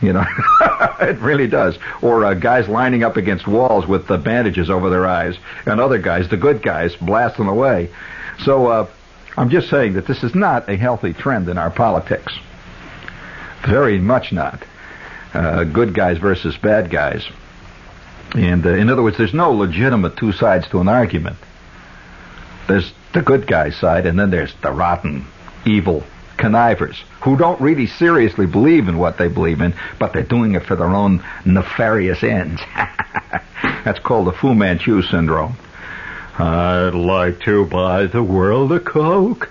You 0.00 0.12
know, 0.12 0.24
it 1.00 1.18
really 1.18 1.46
does. 1.46 1.78
Or 2.00 2.24
uh, 2.24 2.34
guys 2.34 2.68
lining 2.68 3.04
up 3.04 3.16
against 3.16 3.46
walls 3.46 3.86
with 3.86 4.08
the 4.08 4.18
bandages 4.18 4.68
over 4.68 4.90
their 4.90 5.06
eyes, 5.06 5.36
and 5.64 5.80
other 5.80 5.98
guys, 5.98 6.28
the 6.28 6.36
good 6.36 6.62
guys, 6.62 6.94
blasting 6.96 7.46
away. 7.46 7.90
So 8.44 8.66
uh, 8.66 8.88
I'm 9.36 9.50
just 9.50 9.70
saying 9.70 9.94
that 9.94 10.06
this 10.06 10.22
is 10.22 10.34
not 10.34 10.68
a 10.68 10.76
healthy 10.76 11.12
trend 11.12 11.48
in 11.48 11.58
our 11.58 11.70
politics. 11.70 12.32
Very 13.66 13.98
much 13.98 14.32
not. 14.32 14.62
Uh, 15.32 15.64
good 15.64 15.94
guys 15.94 16.18
versus 16.18 16.56
bad 16.58 16.90
guys. 16.90 17.26
And 18.34 18.64
uh, 18.66 18.70
in 18.70 18.90
other 18.90 19.02
words, 19.02 19.16
there's 19.16 19.34
no 19.34 19.52
legitimate 19.52 20.16
two 20.16 20.32
sides 20.32 20.68
to 20.68 20.80
an 20.80 20.88
argument. 20.88 21.36
There's 22.68 22.92
the 23.12 23.22
good 23.22 23.46
guy 23.46 23.70
side, 23.70 24.06
and 24.06 24.18
then 24.18 24.30
there's 24.30 24.54
the 24.62 24.70
rotten, 24.70 25.26
evil 25.64 26.04
connivers 26.36 27.02
who 27.22 27.36
don't 27.36 27.60
really 27.60 27.86
seriously 27.86 28.46
believe 28.46 28.88
in 28.88 28.98
what 28.98 29.16
they 29.16 29.28
believe 29.28 29.60
in, 29.60 29.74
but 29.98 30.12
they're 30.12 30.22
doing 30.22 30.54
it 30.54 30.64
for 30.64 30.76
their 30.76 30.88
own 30.88 31.24
nefarious 31.44 32.22
ends. 32.22 32.60
That's 33.84 34.00
called 34.00 34.26
the 34.26 34.32
Fu 34.32 34.54
Manchu 34.54 35.02
syndrome. 35.02 35.56
I'd 36.42 36.94
like 36.94 37.38
to 37.42 37.66
buy 37.66 38.06
the 38.06 38.20
world 38.20 38.72
a 38.72 38.80
Coke. 38.80 39.48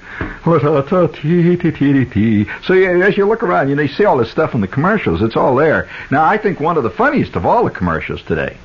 So 2.66 2.74
yeah, 2.74 3.06
as 3.06 3.16
you 3.16 3.26
look 3.26 3.44
around, 3.44 3.70
you 3.70 3.76
know, 3.76 3.84
you 3.84 3.88
see 3.88 4.04
all 4.04 4.18
this 4.18 4.30
stuff 4.30 4.54
in 4.54 4.60
the 4.60 4.68
commercials. 4.68 5.22
It's 5.22 5.38
all 5.38 5.56
there. 5.56 5.90
Now, 6.12 6.26
I 6.26 6.38
think 6.38 6.60
one 6.60 6.76
of 6.76 6.84
the 6.84 6.90
funniest 6.90 7.38
of 7.38 7.46
all 7.46 7.64
the 7.64 7.70
commercials 7.70 8.22
today, 8.24 8.58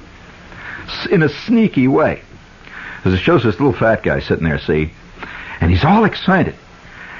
in 1.09 1.23
a 1.23 1.29
sneaky 1.29 1.87
way, 1.87 2.21
is 3.05 3.15
it 3.15 3.19
shows 3.19 3.45
this 3.45 3.61
little 3.61 3.73
fat 3.73 4.03
guy 4.03 4.19
sitting 4.19 4.45
there, 4.45 4.59
see, 4.59 4.91
and 5.61 5.71
he's 5.71 5.85
all 5.85 6.05
excited. 6.05 6.57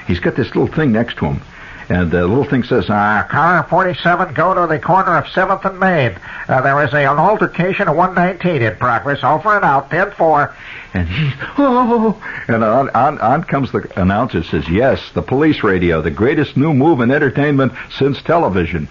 He's 0.07 0.19
got 0.19 0.35
this 0.35 0.47
little 0.47 0.67
thing 0.67 0.91
next 0.91 1.15
to 1.19 1.27
him. 1.27 1.41
And 1.89 2.11
the 2.11 2.27
little 2.27 2.43
thing 2.43 2.63
says, 2.63 2.89
uh, 2.89 3.25
car 3.29 3.63
47, 3.63 4.33
go 4.33 4.53
to 4.53 4.67
the 4.67 4.77
corner 4.77 5.15
of 5.15 5.25
7th 5.25 5.63
and 5.63 5.79
Main. 5.79 6.17
Uh, 6.49 6.59
there 6.61 6.83
is 6.83 6.93
a, 6.93 7.09
an 7.09 7.17
altercation 7.17 7.87
at 7.87 7.95
119 7.95 8.61
in 8.61 8.75
progress. 8.75 9.23
Over 9.23 9.55
and 9.55 9.63
out, 9.63 9.89
10-4. 9.89 10.53
And 10.93 11.07
he, 11.07 11.31
oh, 11.57 12.21
and 12.49 12.63
on, 12.63 12.89
on, 12.89 13.19
on 13.19 13.43
comes 13.45 13.71
the 13.71 13.89
announcer 13.95 14.43
says, 14.43 14.67
yes, 14.67 15.11
the 15.13 15.21
police 15.21 15.63
radio, 15.63 16.01
the 16.01 16.11
greatest 16.11 16.57
new 16.57 16.73
move 16.73 16.99
in 16.99 17.09
entertainment 17.09 17.71
since 17.97 18.21
television. 18.21 18.89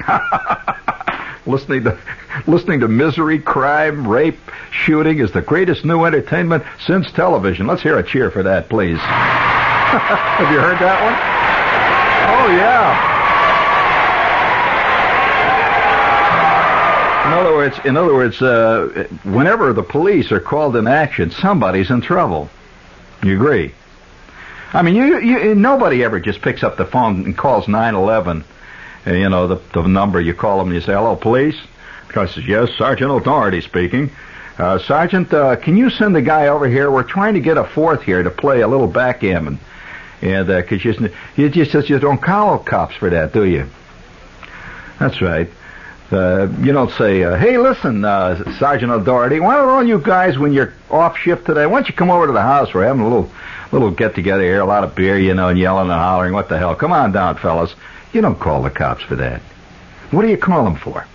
listening 1.46 1.84
to 1.84 1.98
listening 2.46 2.80
to 2.80 2.88
misery, 2.88 3.38
crime, 3.38 4.06
rape, 4.06 4.38
shooting 4.70 5.18
is 5.18 5.30
the 5.32 5.42
greatest 5.42 5.84
new 5.84 6.04
entertainment 6.04 6.64
since 6.84 7.10
television. 7.12 7.66
Let's 7.66 7.82
hear 7.82 7.98
a 7.98 8.02
cheer 8.02 8.30
for 8.30 8.42
that, 8.42 8.68
please. 8.68 8.98
Have 8.98 10.50
you 10.52 10.58
heard 10.58 10.78
that 10.78 11.02
one? 11.02 11.41
Oh 12.24 12.48
yeah. 12.56 13.10
In 17.26 17.32
other 17.38 17.54
words, 17.54 17.78
in 17.84 17.96
other 17.96 18.14
words, 18.14 18.42
uh, 18.42 19.06
whenever 19.24 19.72
the 19.72 19.82
police 19.82 20.32
are 20.32 20.40
called 20.40 20.76
in 20.76 20.86
action, 20.86 21.30
somebody's 21.30 21.90
in 21.90 22.00
trouble. 22.00 22.50
You 23.22 23.34
agree? 23.34 23.72
I 24.72 24.82
mean, 24.82 24.96
you, 24.96 25.20
you 25.20 25.54
nobody 25.54 26.02
ever 26.02 26.18
just 26.18 26.40
picks 26.42 26.62
up 26.62 26.76
the 26.76 26.84
phone 26.84 27.24
and 27.24 27.36
calls 27.36 27.68
nine 27.68 27.94
eleven. 27.94 28.44
Uh, 29.06 29.12
you 29.12 29.28
know 29.28 29.46
the 29.46 29.60
the 29.74 29.86
number 29.86 30.20
you 30.20 30.34
call 30.34 30.58
them 30.58 30.68
and 30.68 30.74
you 30.74 30.80
say, 30.80 30.92
"Hello, 30.92 31.14
police." 31.14 31.58
Guy 32.08 32.26
says, 32.26 32.46
"Yes, 32.46 32.70
Sergeant 32.76 33.10
Authority 33.10 33.60
speaking." 33.60 34.10
Uh, 34.58 34.78
Sergeant, 34.78 35.32
uh, 35.32 35.56
can 35.56 35.76
you 35.76 35.90
send 35.90 36.14
the 36.14 36.22
guy 36.22 36.48
over 36.48 36.68
here? 36.68 36.90
We're 36.90 37.02
trying 37.02 37.34
to 37.34 37.40
get 37.40 37.56
a 37.56 37.64
fourth 37.64 38.02
here 38.02 38.22
to 38.22 38.30
play 38.30 38.60
a 38.60 38.68
little 38.68 38.86
backgammon. 38.86 39.58
And 40.22 40.48
uh, 40.48 40.62
cause 40.62 40.84
you, 40.84 41.10
you 41.36 41.48
just 41.48 41.88
you 41.90 41.98
don't 41.98 42.22
call 42.22 42.58
cops 42.60 42.94
for 42.94 43.10
that, 43.10 43.32
do 43.32 43.44
you? 43.44 43.68
That's 45.00 45.20
right. 45.20 45.50
Uh, 46.12 46.46
you 46.60 46.72
don't 46.72 46.90
say, 46.92 47.24
uh, 47.24 47.36
"Hey, 47.36 47.58
listen, 47.58 48.04
uh, 48.04 48.58
Sergeant 48.58 48.92
Authority, 48.92 49.40
why 49.40 49.56
don't 49.56 49.68
all 49.68 49.82
you 49.82 49.98
guys, 49.98 50.38
when 50.38 50.52
you're 50.52 50.74
off 50.90 51.16
shift 51.16 51.46
today, 51.46 51.66
why 51.66 51.80
don't 51.80 51.88
you 51.88 51.94
come 51.94 52.10
over 52.10 52.26
to 52.26 52.32
the 52.32 52.42
house? 52.42 52.72
We're 52.72 52.84
having 52.84 53.00
a 53.00 53.08
little, 53.08 53.30
little 53.72 53.90
get 53.90 54.14
together 54.14 54.42
here, 54.42 54.60
a 54.60 54.64
lot 54.66 54.84
of 54.84 54.94
beer, 54.94 55.18
you 55.18 55.34
know, 55.34 55.48
and 55.48 55.58
yelling 55.58 55.90
and 55.90 55.98
hollering. 55.98 56.34
What 56.34 56.48
the 56.48 56.58
hell? 56.58 56.74
Come 56.74 56.92
on 56.92 57.12
down, 57.12 57.36
fellas. 57.38 57.74
You 58.12 58.20
don't 58.20 58.38
call 58.38 58.62
the 58.62 58.70
cops 58.70 59.02
for 59.02 59.16
that. 59.16 59.40
What 60.10 60.22
do 60.22 60.28
you 60.28 60.36
call 60.36 60.64
them 60.64 60.76
for? 60.76 61.06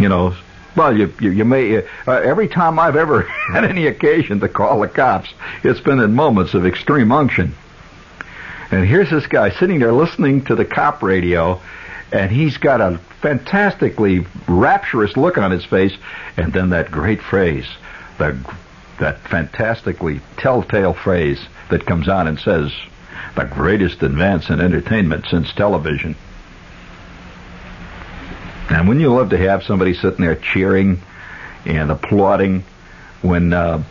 You 0.00 0.08
know, 0.08 0.34
well, 0.76 0.96
you 0.96 1.12
you, 1.20 1.30
you 1.30 1.44
may 1.44 1.78
uh, 1.78 1.82
every 2.06 2.48
time 2.48 2.78
I've 2.78 2.96
ever 2.96 3.22
had 3.52 3.64
any 3.64 3.86
occasion 3.86 4.40
to 4.40 4.48
call 4.48 4.80
the 4.80 4.88
cops, 4.88 5.32
it's 5.62 5.80
been 5.80 6.00
in 6.00 6.14
moments 6.14 6.54
of 6.54 6.66
extreme 6.66 7.12
unction. 7.12 7.54
And 8.70 8.86
here's 8.86 9.10
this 9.10 9.26
guy 9.26 9.50
sitting 9.50 9.78
there 9.78 9.92
listening 9.92 10.44
to 10.46 10.56
the 10.56 10.64
cop 10.64 11.02
radio, 11.02 11.60
and 12.10 12.30
he's 12.30 12.56
got 12.56 12.80
a 12.80 12.98
fantastically 13.20 14.26
rapturous 14.48 15.16
look 15.16 15.38
on 15.38 15.50
his 15.50 15.64
face, 15.64 15.96
and 16.36 16.52
then 16.52 16.70
that 16.70 16.90
great 16.90 17.22
phrase, 17.22 17.66
the 18.18 18.36
that 18.98 19.18
fantastically 19.28 20.20
telltale 20.36 20.94
phrase 20.94 21.40
that 21.70 21.86
comes 21.86 22.08
on 22.08 22.26
and 22.26 22.38
says, 22.38 22.72
"The 23.36 23.44
greatest 23.44 24.02
advance 24.02 24.50
in 24.50 24.60
entertainment 24.60 25.26
since 25.30 25.52
television." 25.52 26.16
And 28.70 28.88
wouldn't 28.88 29.02
you 29.02 29.12
love 29.12 29.30
to 29.30 29.38
have 29.38 29.62
somebody 29.62 29.94
sitting 29.94 30.24
there 30.24 30.36
cheering 30.36 31.00
and 31.66 31.90
applauding 31.90 32.64
when 33.22 33.52
uh, 33.52 33.82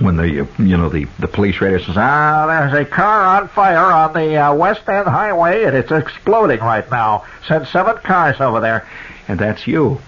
when 0.00 0.16
the 0.16 0.28
you 0.58 0.76
know 0.76 0.88
the 0.88 1.06
the 1.18 1.28
police 1.28 1.60
radio 1.60 1.78
says 1.78 1.96
ah 1.96 2.46
there's 2.46 2.74
a 2.74 2.84
car 2.84 3.22
on 3.22 3.48
fire 3.48 3.78
on 3.78 4.12
the 4.12 4.36
uh, 4.36 4.54
West 4.54 4.88
End 4.88 5.06
Highway 5.06 5.64
and 5.64 5.76
it's 5.76 5.90
exploding 5.90 6.60
right 6.60 6.88
now. 6.90 7.24
Send 7.46 7.66
seven 7.68 7.96
cars 7.98 8.40
over 8.40 8.60
there, 8.60 8.86
and 9.28 9.38
that's 9.38 9.66
you. 9.66 10.00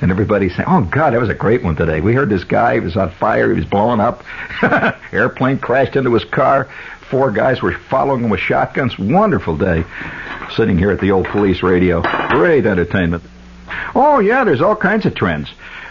And 0.00 0.10
everybody's 0.10 0.54
saying, 0.56 0.68
"Oh 0.68 0.82
God, 0.82 1.14
that 1.14 1.20
was 1.20 1.30
a 1.30 1.34
great 1.34 1.62
one 1.62 1.76
today. 1.76 2.00
We 2.00 2.14
heard 2.14 2.28
this 2.28 2.44
guy. 2.44 2.74
He 2.74 2.80
was 2.80 2.96
on 2.96 3.10
fire. 3.10 3.50
He 3.50 3.56
was 3.56 3.64
blowing 3.64 4.00
up. 4.00 4.24
Airplane 5.12 5.58
crashed 5.58 5.96
into 5.96 6.12
his 6.12 6.24
car. 6.24 6.68
Four 7.14 7.30
guys 7.30 7.62
were 7.62 7.70
following 7.70 8.24
him 8.24 8.30
with 8.30 8.40
shotguns. 8.40 8.98
Wonderful 8.98 9.56
day. 9.56 9.84
Sitting 10.56 10.76
here 10.76 10.90
at 10.90 10.98
the 10.98 11.12
old 11.12 11.26
police 11.26 11.62
radio. 11.62 12.02
Great 12.30 12.66
entertainment. 12.66 13.22
Oh 13.94 14.18
yeah, 14.18 14.42
there's 14.42 14.60
all 14.60 14.74
kinds 14.74 15.06
of 15.06 15.14
trends. 15.14 15.48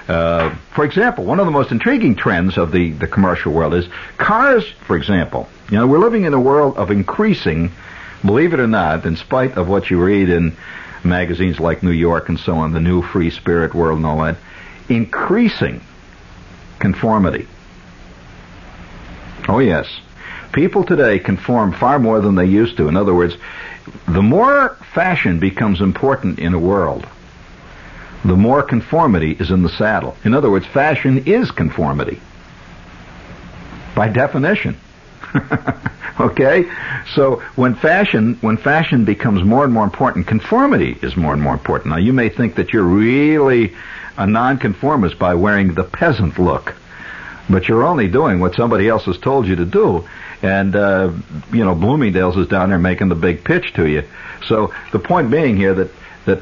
Uh, 0.09 0.53
for 0.75 0.83
example, 0.83 1.23
one 1.23 1.39
of 1.39 1.45
the 1.45 1.51
most 1.53 1.71
intriguing 1.71 2.17
trends 2.17 2.57
of 2.57 2.73
the, 2.73 2.91
the 2.91 3.07
commercial 3.07 3.53
world 3.53 3.73
is 3.73 3.87
cars, 4.17 4.69
for 4.85 4.97
example. 4.97 5.47
You 5.71 5.77
know, 5.77 5.87
we're 5.87 5.99
living 5.99 6.25
in 6.25 6.33
a 6.33 6.39
world 6.41 6.75
of 6.75 6.91
increasing, 6.91 7.71
believe 8.25 8.53
it 8.53 8.59
or 8.59 8.67
not, 8.67 9.05
in 9.05 9.15
spite 9.15 9.53
of 9.53 9.69
what 9.69 9.89
you 9.89 10.03
read 10.03 10.27
in 10.27 10.57
magazines 11.05 11.57
like 11.57 11.83
New 11.83 11.91
York 11.91 12.27
and 12.27 12.37
so 12.37 12.57
on, 12.57 12.73
the 12.73 12.81
new 12.81 13.01
free 13.01 13.29
spirit 13.29 13.73
world 13.73 13.95
and 13.95 14.05
all 14.05 14.21
that, 14.23 14.35
increasing 14.89 15.79
conformity. 16.79 17.47
Oh 19.47 19.59
yes. 19.59 19.87
People 20.53 20.83
today 20.83 21.19
conform 21.19 21.73
far 21.73 21.97
more 21.99 22.21
than 22.21 22.35
they 22.35 22.45
used 22.45 22.77
to. 22.77 22.87
In 22.87 22.95
other 22.95 23.13
words, 23.13 23.35
the 24.07 24.21
more 24.21 24.77
fashion 24.93 25.39
becomes 25.39 25.81
important 25.81 26.39
in 26.39 26.53
a 26.53 26.59
world, 26.59 27.07
the 28.23 28.35
more 28.35 28.63
conformity 28.63 29.31
is 29.31 29.51
in 29.51 29.63
the 29.63 29.69
saddle. 29.69 30.15
In 30.23 30.33
other 30.33 30.49
words, 30.49 30.65
fashion 30.67 31.23
is 31.25 31.51
conformity. 31.51 32.21
By 33.95 34.07
definition. 34.09 34.77
okay? 36.19 36.65
So 37.15 37.41
when 37.55 37.75
fashion 37.75 38.37
when 38.41 38.57
fashion 38.57 39.05
becomes 39.05 39.43
more 39.43 39.63
and 39.63 39.73
more 39.73 39.83
important, 39.83 40.27
conformity 40.27 40.97
is 41.01 41.17
more 41.17 41.33
and 41.33 41.41
more 41.41 41.53
important. 41.53 41.89
Now 41.89 41.97
you 41.97 42.13
may 42.13 42.29
think 42.29 42.55
that 42.55 42.71
you're 42.71 42.83
really 42.83 43.73
a 44.17 44.27
nonconformist 44.27 45.17
by 45.17 45.33
wearing 45.33 45.73
the 45.73 45.83
peasant 45.83 46.37
look, 46.37 46.75
but 47.49 47.67
you're 47.67 47.83
only 47.83 48.07
doing 48.07 48.39
what 48.39 48.55
somebody 48.55 48.87
else 48.87 49.05
has 49.05 49.17
told 49.17 49.47
you 49.47 49.55
to 49.55 49.65
do. 49.65 50.07
And 50.43 50.75
uh, 50.75 51.13
you 51.53 51.63
know, 51.63 51.73
Bloomingdale's 51.73 52.35
is 52.35 52.47
down 52.47 52.69
there 52.69 52.77
making 52.77 53.07
the 53.07 53.15
big 53.15 53.45
pitch 53.45 53.73
to 53.75 53.87
you. 53.87 54.03
So 54.45 54.73
the 54.91 54.99
point 54.99 55.31
being 55.31 55.55
here 55.55 55.73
that 55.73 55.89
that 56.25 56.41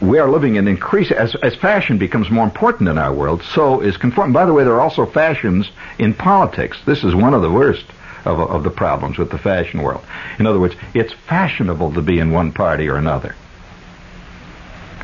we 0.00 0.18
are 0.18 0.30
living 0.30 0.56
in 0.56 0.66
increase 0.66 1.10
as 1.10 1.34
as 1.36 1.54
fashion 1.56 1.98
becomes 1.98 2.30
more 2.30 2.44
important 2.44 2.88
in 2.88 2.96
our 2.96 3.12
world. 3.12 3.42
So 3.42 3.80
is 3.80 3.98
conform. 3.98 4.32
By 4.32 4.46
the 4.46 4.54
way, 4.54 4.64
there 4.64 4.72
are 4.72 4.80
also 4.80 5.04
fashions 5.04 5.70
in 5.98 6.14
politics. 6.14 6.78
This 6.86 7.04
is 7.04 7.14
one 7.14 7.34
of 7.34 7.42
the 7.42 7.50
worst 7.50 7.84
of 8.24 8.40
of 8.40 8.62
the 8.64 8.70
problems 8.70 9.18
with 9.18 9.30
the 9.30 9.38
fashion 9.38 9.82
world. 9.82 10.02
In 10.38 10.46
other 10.46 10.58
words, 10.58 10.74
it's 10.94 11.12
fashionable 11.12 11.92
to 11.92 12.00
be 12.00 12.18
in 12.18 12.30
one 12.30 12.52
party 12.52 12.88
or 12.88 12.96
another. 12.96 13.36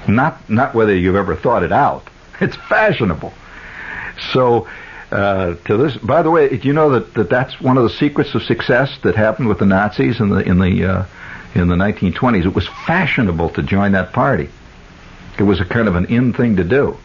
Not 0.09 0.49
not 0.49 0.75
whether 0.75 0.97
you've 0.97 1.17
ever 1.17 1.37
thought 1.37 1.63
it 1.63 1.73
out. 1.73 2.09
It's 2.41 2.57
fashionable. 2.57 3.35
So. 4.33 4.67
Uh, 5.11 5.55
to 5.65 5.79
this, 5.79 5.97
by 5.97 6.21
the 6.21 6.31
way, 6.31 6.55
do 6.55 6.69
you 6.69 6.75
know 6.75 6.91
that, 6.91 7.15
that 7.15 7.31
that's 7.31 7.59
one 7.61 7.79
of 7.79 7.83
the 7.83 7.91
secrets 7.91 8.35
of 8.35 8.43
success 8.43 8.99
that 9.03 9.15
happened 9.15 9.49
with 9.49 9.59
the 9.59 9.65
Nazis 9.65 10.21
in 10.21 10.29
the 10.29 10.41
in 10.41 10.59
the 10.59 10.85
uh, 10.85 11.07
in 11.55 11.69
the 11.69 11.77
1920s? 11.77 12.45
It 12.45 12.55
was 12.55 12.69
fashionable 12.87 13.51
to 13.51 13.63
join 13.63 13.93
that 13.93 14.13
party. 14.13 14.51
It 15.39 15.45
was 15.45 15.61
a 15.61 15.65
kind 15.65 15.89
of 15.89 15.97
an 15.97 16.07
in 16.07 16.35
thing 16.35 16.57
to 16.57 16.65
do, 16.65 16.99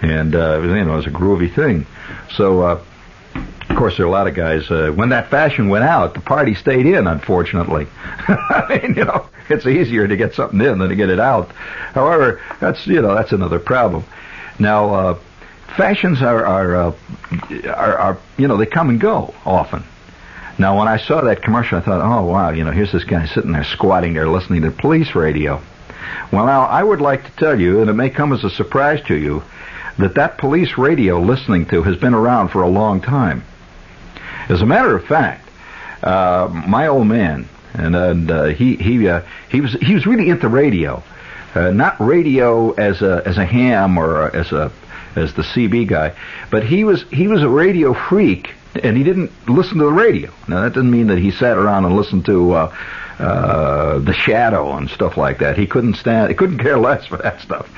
and 0.00 0.34
uh, 0.34 0.60
you 0.62 0.84
know, 0.84 0.94
it 0.94 0.96
was 0.96 1.06
a 1.06 1.10
groovy 1.10 1.54
thing. 1.54 1.86
So, 2.34 2.62
uh, 2.62 2.82
of 3.34 3.76
course, 3.76 3.98
there 3.98 4.06
are 4.06 4.08
a 4.08 4.12
lot 4.12 4.26
of 4.26 4.34
guys. 4.34 4.70
Uh, 4.70 4.90
when 4.94 5.10
that 5.10 5.28
fashion 5.28 5.68
went 5.68 5.84
out, 5.84 6.14
the 6.14 6.20
party 6.20 6.54
stayed 6.54 6.86
in. 6.86 7.06
Unfortunately, 7.06 7.88
I 8.00 8.80
mean, 8.82 8.96
you 8.96 9.04
know, 9.04 9.28
it's 9.50 9.66
easier 9.66 10.08
to 10.08 10.16
get 10.16 10.34
something 10.34 10.62
in 10.62 10.78
than 10.78 10.88
to 10.88 10.96
get 10.96 11.10
it 11.10 11.20
out. 11.20 11.52
However, 11.92 12.40
that's 12.58 12.86
you 12.86 13.02
know 13.02 13.14
that's 13.14 13.32
another 13.32 13.58
problem. 13.58 14.02
Now, 14.58 14.94
uh, 14.94 15.18
fashions 15.76 16.22
are 16.22 16.44
are, 16.44 16.76
uh, 16.76 16.92
are 17.66 17.98
are 17.98 18.18
you 18.36 18.48
know 18.48 18.56
they 18.56 18.66
come 18.66 18.88
and 18.88 19.00
go 19.00 19.34
often. 19.44 19.84
Now, 20.58 20.78
when 20.78 20.88
I 20.88 20.96
saw 20.96 21.20
that 21.20 21.42
commercial, 21.42 21.78
I 21.78 21.82
thought, 21.82 22.00
oh 22.00 22.24
wow, 22.24 22.50
you 22.50 22.64
know, 22.64 22.70
here's 22.70 22.92
this 22.92 23.04
guy 23.04 23.26
sitting 23.26 23.52
there 23.52 23.64
squatting 23.64 24.14
there 24.14 24.28
listening 24.28 24.62
to 24.62 24.70
police 24.70 25.14
radio. 25.14 25.60
Well, 26.32 26.46
now, 26.46 26.62
I 26.62 26.82
would 26.82 27.00
like 27.00 27.24
to 27.24 27.30
tell 27.32 27.60
you, 27.60 27.80
and 27.80 27.90
it 27.90 27.94
may 27.94 28.10
come 28.10 28.32
as 28.32 28.42
a 28.42 28.50
surprise 28.50 29.02
to 29.06 29.14
you, 29.14 29.42
that 29.98 30.14
that 30.14 30.38
police 30.38 30.78
radio 30.78 31.20
listening 31.20 31.66
to 31.66 31.82
has 31.82 31.96
been 31.96 32.14
around 32.14 32.48
for 32.48 32.62
a 32.62 32.68
long 32.68 33.00
time. 33.00 33.44
As 34.48 34.62
a 34.62 34.66
matter 34.66 34.96
of 34.96 35.04
fact, 35.04 35.48
uh, 36.02 36.48
my 36.66 36.86
old 36.86 37.06
man, 37.06 37.48
and, 37.74 37.94
and 37.94 38.30
uh, 38.30 38.44
he 38.46 38.76
he 38.76 39.08
uh, 39.08 39.22
he 39.50 39.60
was 39.60 39.72
he 39.74 39.94
was 39.94 40.06
really 40.06 40.30
into 40.30 40.48
radio, 40.48 41.02
uh, 41.54 41.70
not 41.70 42.00
radio 42.00 42.72
as 42.72 43.02
a 43.02 43.22
as 43.26 43.36
a 43.36 43.44
ham 43.44 43.98
or 43.98 44.34
as 44.34 44.52
a 44.52 44.72
as 45.16 45.34
the 45.34 45.42
CB 45.42 45.88
guy, 45.88 46.14
but 46.50 46.64
he 46.64 46.84
was 46.84 47.04
he 47.10 47.26
was 47.26 47.42
a 47.42 47.48
radio 47.48 47.94
freak, 47.94 48.54
and 48.82 48.96
he 48.96 49.02
didn't 49.02 49.30
listen 49.48 49.78
to 49.78 49.84
the 49.84 49.92
radio. 49.92 50.30
Now 50.46 50.62
that 50.62 50.74
doesn't 50.74 50.90
mean 50.90 51.08
that 51.08 51.18
he 51.18 51.30
sat 51.30 51.56
around 51.56 51.84
and 51.84 51.96
listened 51.96 52.26
to 52.26 52.52
uh, 52.52 52.76
uh, 53.18 53.98
the 53.98 54.12
shadow 54.12 54.76
and 54.76 54.90
stuff 54.90 55.16
like 55.16 55.38
that. 55.38 55.56
He 55.56 55.66
couldn't 55.66 55.94
stand, 55.94 56.28
he 56.28 56.34
couldn't 56.34 56.58
care 56.58 56.78
less 56.78 57.06
for 57.06 57.16
that 57.16 57.40
stuff, 57.40 57.68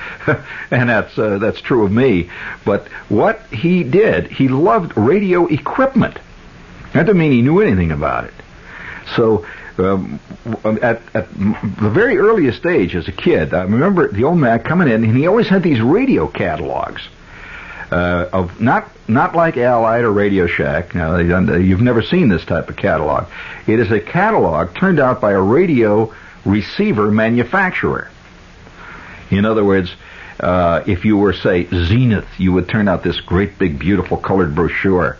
and 0.71 0.89
that's 0.89 1.17
uh, 1.17 1.37
that's 1.37 1.61
true 1.61 1.85
of 1.85 1.91
me. 1.91 2.29
But 2.65 2.87
what 3.07 3.39
he 3.47 3.83
did, 3.83 4.27
he 4.27 4.49
loved 4.49 4.97
radio 4.97 5.47
equipment. 5.47 6.19
That 6.93 7.03
doesn't 7.03 7.17
mean 7.17 7.31
he 7.31 7.41
knew 7.41 7.61
anything 7.61 7.91
about 7.91 8.25
it. 8.25 8.33
So. 9.15 9.45
Um, 9.77 10.19
at, 10.81 11.01
at 11.15 11.33
the 11.33 11.89
very 11.93 12.17
earliest 12.17 12.57
stage 12.57 12.97
as 12.97 13.07
a 13.07 13.13
kid, 13.13 13.53
I 13.53 13.61
remember 13.61 14.11
the 14.11 14.25
old 14.25 14.37
man 14.37 14.59
coming 14.59 14.89
in, 14.89 15.05
and 15.05 15.15
he 15.15 15.25
always 15.25 15.47
had 15.47 15.63
these 15.63 15.79
radio 15.79 16.27
catalogs 16.27 17.07
uh, 17.91 18.29
of 18.31 18.61
not 18.61 18.89
not 19.07 19.35
like 19.35 19.57
Allied 19.57 20.03
or 20.03 20.11
Radio 20.11 20.45
Shack. 20.45 20.93
Now, 20.93 21.17
you've 21.17 21.81
never 21.81 22.01
seen 22.01 22.29
this 22.29 22.45
type 22.45 22.69
of 22.69 22.75
catalog. 22.75 23.27
It 23.65 23.79
is 23.79 23.91
a 23.91 23.99
catalog 23.99 24.75
turned 24.75 24.99
out 24.99 25.19
by 25.19 25.31
a 25.31 25.41
radio 25.41 26.13
receiver 26.45 27.09
manufacturer. 27.09 28.09
In 29.31 29.45
other 29.45 29.63
words, 29.63 29.93
uh, 30.39 30.83
if 30.87 31.05
you 31.05 31.17
were, 31.17 31.33
say, 31.33 31.67
Zenith, 31.67 32.27
you 32.37 32.53
would 32.53 32.69
turn 32.69 32.87
out 32.87 33.03
this 33.03 33.19
great 33.19 33.57
big 33.57 33.79
beautiful 33.79 34.17
colored 34.17 34.55
brochure 34.55 35.17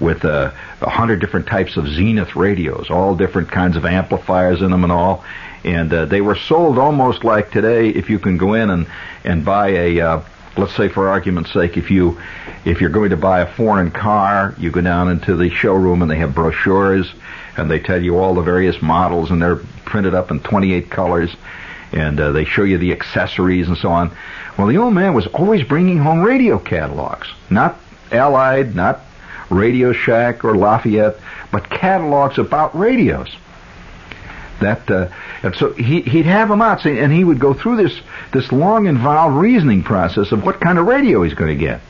with 0.00 0.24
uh, 0.24 0.50
a 0.80 0.86
uh, 0.86 0.90
hundred 0.90 1.20
different 1.20 1.46
types 1.46 1.76
of 1.76 1.86
Zenith 1.86 2.34
radios, 2.34 2.90
all 2.90 3.14
different 3.14 3.50
kinds 3.50 3.76
of 3.76 3.84
amplifiers 3.84 4.62
in 4.62 4.70
them 4.70 4.82
and 4.82 4.92
all. 4.92 5.24
And 5.64 5.92
uh, 5.92 6.06
they 6.06 6.20
were 6.20 6.34
sold 6.34 6.78
almost 6.78 7.22
like 7.22 7.52
today, 7.52 7.90
if 7.90 8.10
you 8.10 8.18
can 8.18 8.36
go 8.36 8.54
in 8.54 8.70
and, 8.70 8.86
and 9.24 9.44
buy 9.44 9.68
a, 9.68 10.00
uh, 10.00 10.22
let's 10.56 10.74
say 10.74 10.88
for 10.88 11.08
argument's 11.08 11.52
sake, 11.52 11.76
if 11.76 11.90
you 11.90 12.20
if 12.64 12.80
you're 12.80 12.90
going 12.90 13.10
to 13.10 13.16
buy 13.16 13.40
a 13.40 13.46
foreign 13.46 13.90
car, 13.90 14.54
you 14.58 14.70
go 14.70 14.80
down 14.80 15.10
into 15.10 15.36
the 15.36 15.50
showroom 15.50 16.02
and 16.02 16.10
they 16.10 16.18
have 16.18 16.34
brochures 16.34 17.12
and 17.56 17.70
they 17.70 17.78
tell 17.78 18.00
you 18.02 18.18
all 18.18 18.34
the 18.34 18.42
various 18.42 18.80
models 18.80 19.30
and 19.30 19.42
they're 19.42 19.56
printed 19.84 20.14
up 20.14 20.30
in 20.30 20.40
28 20.40 20.90
colors 20.90 21.34
and 21.92 22.18
uh, 22.20 22.32
they 22.32 22.44
show 22.44 22.62
you 22.62 22.78
the 22.78 22.92
accessories 22.92 23.68
and 23.68 23.76
so 23.76 23.90
on. 23.90 24.10
Well, 24.56 24.66
the 24.66 24.78
old 24.78 24.94
man 24.94 25.14
was 25.14 25.26
always 25.28 25.62
bringing 25.62 25.98
home 25.98 26.22
radio 26.22 26.58
catalogs, 26.58 27.28
not 27.50 27.78
Allied, 28.10 28.74
not 28.74 29.00
Radio 29.50 29.92
Shack 29.92 30.44
or 30.44 30.56
Lafayette, 30.56 31.18
but 31.50 31.68
catalogs 31.68 32.38
about 32.38 32.78
radios. 32.78 33.28
That 34.62 34.90
uh, 34.90 35.08
and 35.42 35.54
so 35.54 35.72
he 35.72 36.00
he'd 36.02 36.26
have 36.26 36.48
them 36.48 36.62
out, 36.62 36.84
and 36.86 37.12
he 37.12 37.24
would 37.24 37.38
go 37.38 37.52
through 37.54 37.76
this 37.76 38.00
this 38.32 38.50
long 38.50 38.86
involved 38.86 39.36
reasoning 39.36 39.82
process 39.82 40.32
of 40.32 40.44
what 40.44 40.60
kind 40.60 40.78
of 40.78 40.86
radio 40.86 41.22
he's 41.22 41.34
going 41.34 41.56
to 41.56 41.64
get. 41.64 41.80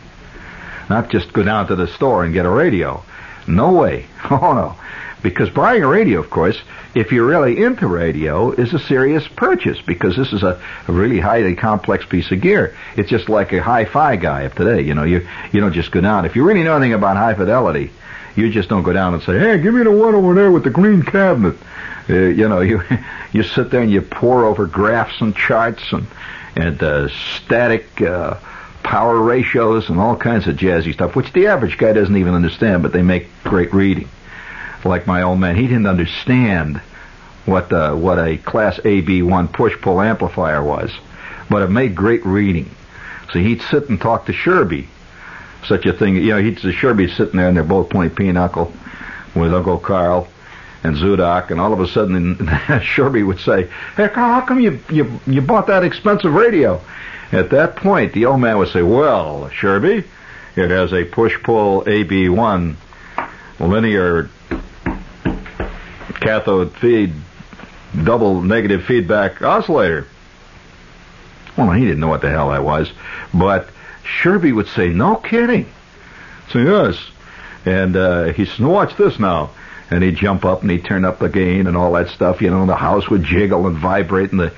Not 0.91 1.11
just 1.11 1.33
go 1.33 1.43
down 1.43 1.69
to 1.69 1.77
the 1.77 1.87
store 1.87 2.25
and 2.25 2.35
get 2.35 2.47
a 2.47 2.51
radio. 2.51 3.03
No 3.47 3.73
way. 3.73 4.07
Oh 4.31 4.53
no. 4.55 4.77
Because 5.23 5.51
buying 5.51 5.85
a 5.85 5.87
radio, 5.87 6.19
of 6.19 6.31
course, 6.31 6.61
if 6.97 7.13
you're 7.13 7.27
really 7.27 7.63
into 7.63 7.87
radio, 7.87 8.51
is 8.51 8.75
a 8.75 8.79
serious 8.81 9.27
purchase 9.29 9.81
because 9.81 10.17
this 10.17 10.33
is 10.33 10.43
a, 10.43 10.61
a 10.89 10.93
really 10.93 11.21
highly 11.21 11.55
complex 11.55 12.05
piece 12.05 12.31
of 12.33 12.41
gear. 12.41 12.75
It's 12.97 13.09
just 13.09 13.29
like 13.29 13.53
a 13.53 13.63
hi-fi 13.63 14.17
guy 14.17 14.43
of 14.43 14.55
today. 14.57 14.83
You 14.83 14.95
know, 14.95 15.05
you 15.05 15.27
you 15.53 15.61
don't 15.61 15.73
just 15.73 15.93
go 15.93 16.01
down. 16.01 16.25
If 16.25 16.35
you 16.35 16.45
really 16.45 16.65
know 16.65 16.77
anything 16.77 16.93
about 16.95 17.17
high 17.17 17.35
fidelity, 17.35 17.93
you 18.35 18.51
just 18.51 18.69
don't 18.69 18.83
go 18.83 18.93
down 18.93 19.15
and 19.15 19.23
say, 19.23 19.39
"Hey, 19.39 19.59
give 19.59 19.75
me 19.75 19.85
the 19.85 19.93
one 19.93 20.15
over 20.17 20.35
there 20.35 20.51
with 20.51 20.65
the 20.65 20.71
green 20.71 21.03
cabinet." 21.03 21.57
Uh, 22.09 22.15
you 22.15 22.49
know, 22.49 22.61
you 22.73 22.83
you 23.33 23.43
sit 23.43 23.71
there 23.71 23.83
and 23.83 23.91
you 23.91 24.03
pore 24.03 24.45
over 24.45 24.67
graphs 24.67 25.21
and 25.21 25.35
charts 25.35 25.83
and 25.93 26.07
and 26.55 26.83
uh, 26.83 27.09
static 27.37 28.01
uh, 28.03 28.39
power 28.83 29.19
ratios 29.19 29.89
and 29.89 29.99
all 29.99 30.17
kinds 30.17 30.47
of 30.47 30.57
jazzy 30.57 30.93
stuff, 30.93 31.17
which 31.17 31.33
the 31.33 31.47
average 31.47 31.79
guy 31.79 31.93
doesn't 31.93 32.17
even 32.17 32.35
understand, 32.35 32.83
but 32.83 32.93
they 32.93 33.03
make 33.03 33.29
great 33.45 33.73
reading. 33.73 34.09
Like 34.85 35.07
my 35.07 35.23
old 35.23 35.39
man, 35.39 35.57
he 35.57 35.63
didn't 35.63 35.87
understand 35.87 36.79
what 37.47 37.71
what 37.71 38.19
a 38.19 38.37
Class 38.39 38.79
AB1 38.79 39.53
push 39.53 39.81
pull 39.81 40.01
amplifier 40.01 40.63
was, 40.63 40.91
but 41.49 41.63
it 41.63 41.71
made 41.71 41.95
great 41.95 42.25
reading. 42.27 42.71
So 43.33 43.39
he'd 43.39 43.63
sit 43.63 43.89
and 43.89 44.01
talk 44.01 44.27
to 44.27 44.33
Sherby 44.33 44.87
such 45.67 45.87
a 45.87 45.93
thing. 45.93 46.17
You 46.17 46.31
know, 46.31 46.43
he'd 46.43 46.57
be 46.97 47.09
sitting 47.09 47.37
there 47.37 47.49
and 47.49 47.57
they're 47.57 47.65
both 47.65 47.91
playing 47.91 48.11
pinochle 48.11 48.73
with 49.35 49.55
Uncle 49.55 49.79
Carl 49.79 50.29
and 50.85 50.97
Zudok, 50.97 51.51
and 51.51 51.61
all 51.61 51.73
of 51.73 51.81
a 51.81 51.89
sudden 51.89 52.37
Sherby 52.37 53.25
would 53.25 53.41
say, 53.41 53.69
"Hey, 53.97 54.09
Carl, 54.09 54.41
how 54.41 54.47
come 54.47 54.61
you 54.61 54.81
you 54.91 55.21
you 55.27 55.41
bought 55.41 55.67
that 55.69 55.85
expensive 55.85 56.33
radio?" 56.33 56.81
At 57.31 57.51
that 57.51 57.77
point, 57.77 58.13
the 58.13 58.27
old 58.27 58.41
man 58.41 58.59
would 58.59 58.69
say, 58.69 58.83
"Well, 58.83 59.49
Sherby, 59.51 60.05
it 60.57 60.71
has 60.71 60.93
a 60.93 61.05
push-pull 61.05 61.85
AB1 61.85 62.77
linear 63.59 64.29
cathode 66.21 66.73
feed 66.77 67.13
double 68.05 68.43
negative 68.43 68.85
feedback 68.85 69.41
oscillator." 69.41 70.07
Well, 71.57 71.71
he 71.73 71.85
didn't 71.85 72.01
know 72.01 72.09
what 72.09 72.23
the 72.23 72.31
hell 72.31 72.51
that 72.51 72.65
was, 72.65 72.91
but 73.33 73.69
Sherby 74.05 74.53
would 74.53 74.69
say, 74.69 74.89
"No 74.89 75.17
kidding." 75.17 75.67
So 76.51 76.59
yes, 76.59 76.99
and 77.65 77.97
uh, 77.97 78.25
he 78.33 78.47
said, 78.47 78.67
"Watch 78.67 78.97
this 78.97 79.21
now." 79.21 79.51
And 79.93 80.03
he'd 80.03 80.17
jump 80.17 80.45
up 80.47 80.63
and 80.63 80.71
he'd 80.71 80.85
turn 80.85 81.05
up 81.05 81.19
the 81.19 81.29
gain 81.29 81.67
and 81.67 81.77
all 81.77 81.93
that 81.93 82.09
stuff. 82.09 82.41
You 82.41 82.51
know, 82.51 82.65
the 82.65 82.75
house 82.75 83.11
would 83.11 83.23
jiggle 83.23 83.67
and 83.67 83.77
vibrate, 83.77 84.33
and 84.33 84.41
the 84.41 84.53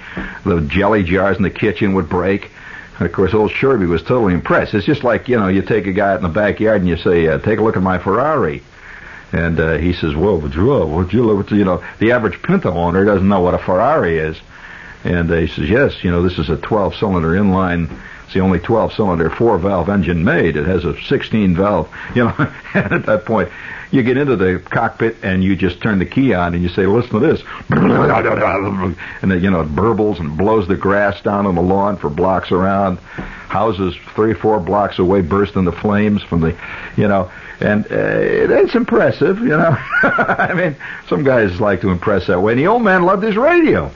the 0.45 0.61
jelly 0.61 1.03
jars 1.03 1.37
in 1.37 1.43
the 1.43 1.51
kitchen 1.51 1.95
would 1.95 2.09
break. 2.09 2.51
And 2.99 3.07
of 3.07 3.13
course, 3.13 3.35
old 3.35 3.51
Sherby 3.51 3.89
was 3.89 4.03
totally 4.03 4.35
impressed. 4.35 4.75
It's 4.75 4.87
just 4.87 5.03
like 5.03 5.29
you 5.29 5.37
know, 5.37 5.49
you 5.49 5.63
take 5.63 5.89
a 5.89 5.93
guy 5.93 6.13
out 6.13 6.19
in 6.19 6.23
the 6.23 6.29
backyard 6.29 6.81
and 6.81 6.89
you 6.89 6.97
say, 6.97 7.27
uh, 7.27 7.39
"Take 7.39 7.59
a 7.59 7.63
look 7.65 7.77
at 7.77 7.83
my 7.83 7.99
Ferrari." 7.99 8.63
And 9.33 9.59
uh, 9.59 9.79
he 9.79 9.93
says, 9.93 10.15
"Whoa, 10.15 10.37
would 10.37 10.55
you, 10.55 10.67
would 10.67 11.13
you 11.13 11.25
look 11.25 11.47
at 11.47 11.53
you 11.53 11.65
know?" 11.65 11.83
The 11.99 12.13
average 12.13 12.41
Pinto 12.41 12.73
owner 12.73 13.05
doesn't 13.05 13.29
know 13.29 13.41
what 13.41 13.55
a 13.55 13.59
Ferrari 13.59 14.19
is, 14.19 14.41
and 15.03 15.29
uh, 15.31 15.37
he 15.37 15.49
says, 15.49 15.69
"Yes, 15.69 16.05
you 16.05 16.13
know, 16.13 16.23
this 16.23 16.39
is 16.39 16.49
a 16.49 16.57
12-cylinder 16.57 17.31
inline 17.31 17.91
it's 18.25 18.35
the 18.35 18.41
only 18.41 18.59
12-cylinder 18.59 19.31
four-valve 19.31 19.89
engine 19.89 20.25
made. 20.25 20.57
It 20.57 20.67
has 20.67 20.85
a 20.85 20.93
16-valve. 20.93 21.89
You 22.15 22.25
know, 22.25 22.53
at 22.75 23.07
that 23.07 23.25
point, 23.25 23.51
you 23.95 24.03
get 24.03 24.17
into 24.17 24.35
the 24.35 24.59
cockpit 24.59 25.17
and 25.23 25.45
you 25.45 25.55
just 25.55 25.81
turn 25.81 26.01
the 26.01 26.07
key 26.07 26.35
on 26.35 26.55
and 26.55 26.63
you 26.63 26.69
say, 26.69 26.85
"Listen 26.85 27.13
to 27.13 27.19
this," 27.21 27.43
and 27.71 29.31
then 29.31 29.43
you 29.43 29.51
know 29.51 29.61
it 29.61 29.69
burbles 29.69 30.19
and 30.19 30.37
blows 30.37 30.67
the 30.67 30.77
grass 30.77 31.21
down 31.23 31.47
on 31.47 31.55
the 31.55 31.63
lawn 31.63 31.97
for 31.97 32.11
blocks 32.11 32.51
around. 32.51 32.99
Houses 33.49 33.95
three, 34.17 34.35
four 34.35 34.59
blocks 34.59 34.99
away 34.99 35.21
burst 35.21 35.55
into 35.55 35.71
flames 35.71 36.25
from 36.25 36.41
the, 36.41 36.59
you 36.97 37.07
know, 37.07 37.31
and 37.61 37.85
uh, 37.85 37.89
it's 37.91 38.75
impressive. 38.75 39.39
You 39.39 39.57
know, 39.57 39.77
I 40.03 40.55
mean, 40.55 40.77
some 41.09 41.23
guys 41.23 41.61
like 41.61 41.83
to 41.83 41.91
impress 41.91 42.27
that 42.27 42.41
way. 42.41 42.55
And 42.55 42.61
the 42.61 42.67
old 42.67 42.83
man 42.83 43.05
loved 43.05 43.23
his 43.23 43.37
radio. 43.37 43.93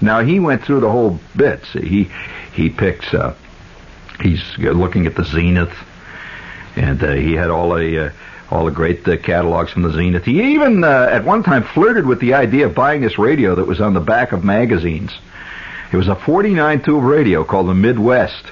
Now 0.00 0.22
he 0.22 0.38
went 0.38 0.62
through 0.62 0.80
the 0.80 0.90
whole 0.90 1.18
bit. 1.34 1.64
See, 1.72 1.80
he 1.80 2.10
he 2.52 2.70
picks. 2.70 3.12
Uh, 3.12 3.34
he's 4.20 4.42
looking 4.58 5.06
at 5.06 5.14
the 5.14 5.24
Zenith, 5.24 5.72
and 6.74 7.02
uh, 7.02 7.12
he 7.12 7.34
had 7.34 7.50
all 7.50 7.74
the 7.74 8.06
uh, 8.06 8.10
all 8.50 8.64
the 8.64 8.70
great 8.70 9.06
uh, 9.08 9.16
catalogs 9.16 9.72
from 9.72 9.82
the 9.82 9.92
Zenith. 9.92 10.24
He 10.24 10.54
even 10.54 10.84
uh, 10.84 11.08
at 11.10 11.24
one 11.24 11.42
time 11.42 11.64
flirted 11.64 12.06
with 12.06 12.20
the 12.20 12.34
idea 12.34 12.66
of 12.66 12.74
buying 12.74 13.00
this 13.00 13.18
radio 13.18 13.54
that 13.56 13.66
was 13.66 13.80
on 13.80 13.94
the 13.94 14.00
back 14.00 14.32
of 14.32 14.44
magazines. 14.44 15.12
It 15.92 15.96
was 15.96 16.08
a 16.08 16.14
49 16.14 16.82
tube 16.82 17.04
radio 17.04 17.44
called 17.44 17.68
the 17.68 17.74
Midwest. 17.74 18.44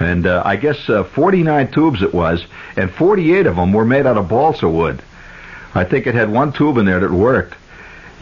And 0.00 0.26
uh, 0.26 0.42
I 0.44 0.56
guess 0.56 0.88
uh, 0.88 1.04
49 1.04 1.70
tubes 1.70 2.02
it 2.02 2.12
was, 2.12 2.44
and 2.76 2.90
48 2.90 3.46
of 3.46 3.56
them 3.56 3.72
were 3.72 3.84
made 3.84 4.06
out 4.06 4.16
of 4.16 4.28
balsa 4.28 4.68
wood. 4.68 5.00
I 5.72 5.84
think 5.84 6.06
it 6.06 6.14
had 6.14 6.30
one 6.30 6.52
tube 6.52 6.78
in 6.78 6.86
there 6.86 7.00
that 7.00 7.12
worked 7.12 7.54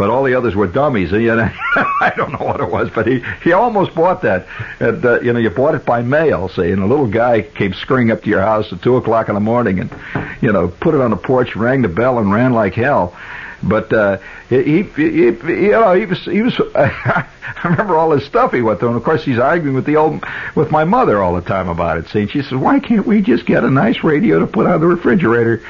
but 0.02 0.10
all 0.10 0.24
the 0.24 0.34
others 0.34 0.56
were 0.56 0.66
dummies. 0.66 1.12
And, 1.12 1.22
you 1.22 1.36
know, 1.36 1.48
I 1.76 2.12
don't 2.16 2.32
know 2.32 2.44
what 2.44 2.60
it 2.60 2.68
was, 2.68 2.90
but 2.90 3.06
he 3.06 3.22
he 3.44 3.52
almost 3.52 3.94
bought 3.94 4.22
that. 4.22 4.48
And, 4.80 5.04
uh, 5.04 5.20
you 5.20 5.32
know, 5.32 5.38
you 5.38 5.48
bought 5.48 5.76
it 5.76 5.84
by 5.84 6.02
mail, 6.02 6.48
say, 6.48 6.72
and 6.72 6.82
a 6.82 6.86
little 6.86 7.06
guy 7.06 7.42
came 7.42 7.72
scurrying 7.72 8.10
up 8.10 8.24
to 8.24 8.28
your 8.28 8.40
house 8.40 8.72
at 8.72 8.82
two 8.82 8.96
o'clock 8.96 9.28
in 9.28 9.36
the 9.36 9.40
morning, 9.40 9.78
and 9.78 9.94
you 10.40 10.50
know, 10.50 10.66
put 10.66 10.96
it 10.96 11.00
on 11.00 11.12
the 11.12 11.16
porch, 11.16 11.54
rang 11.54 11.82
the 11.82 11.88
bell, 11.88 12.18
and 12.18 12.32
ran 12.32 12.52
like 12.52 12.74
hell. 12.74 13.16
But 13.62 13.92
uh, 13.92 14.18
he, 14.48 14.82
he, 14.82 14.82
he, 14.82 15.02
you 15.04 15.70
know, 15.70 15.94
he 15.94 16.06
was, 16.06 16.18
he 16.24 16.42
was. 16.42 16.60
I 16.74 17.28
remember 17.62 17.96
all 17.96 18.10
his 18.10 18.24
stuff 18.24 18.52
he 18.52 18.60
went 18.60 18.80
through, 18.80 18.88
and 18.88 18.96
of 18.96 19.04
course 19.04 19.24
he's 19.24 19.38
arguing 19.38 19.76
with 19.76 19.86
the 19.86 19.98
old, 19.98 20.24
with 20.56 20.72
my 20.72 20.82
mother 20.82 21.22
all 21.22 21.36
the 21.36 21.42
time 21.42 21.68
about 21.68 21.98
it. 21.98 22.08
Saying, 22.08 22.26
she 22.26 22.42
says, 22.42 22.54
"Why 22.54 22.80
can't 22.80 23.06
we 23.06 23.20
just 23.20 23.46
get 23.46 23.62
a 23.62 23.70
nice 23.70 24.02
radio 24.02 24.40
to 24.40 24.48
put 24.48 24.66
on 24.66 24.80
the 24.80 24.88
refrigerator?" 24.88 25.62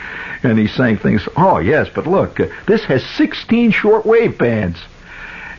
And 0.42 0.58
he's 0.58 0.74
saying 0.74 0.98
things. 0.98 1.26
Oh 1.36 1.58
yes, 1.58 1.88
but 1.94 2.06
look, 2.06 2.40
uh, 2.40 2.48
this 2.66 2.84
has 2.84 3.04
16 3.04 3.72
shortwave 3.72 4.36
bands, 4.38 4.78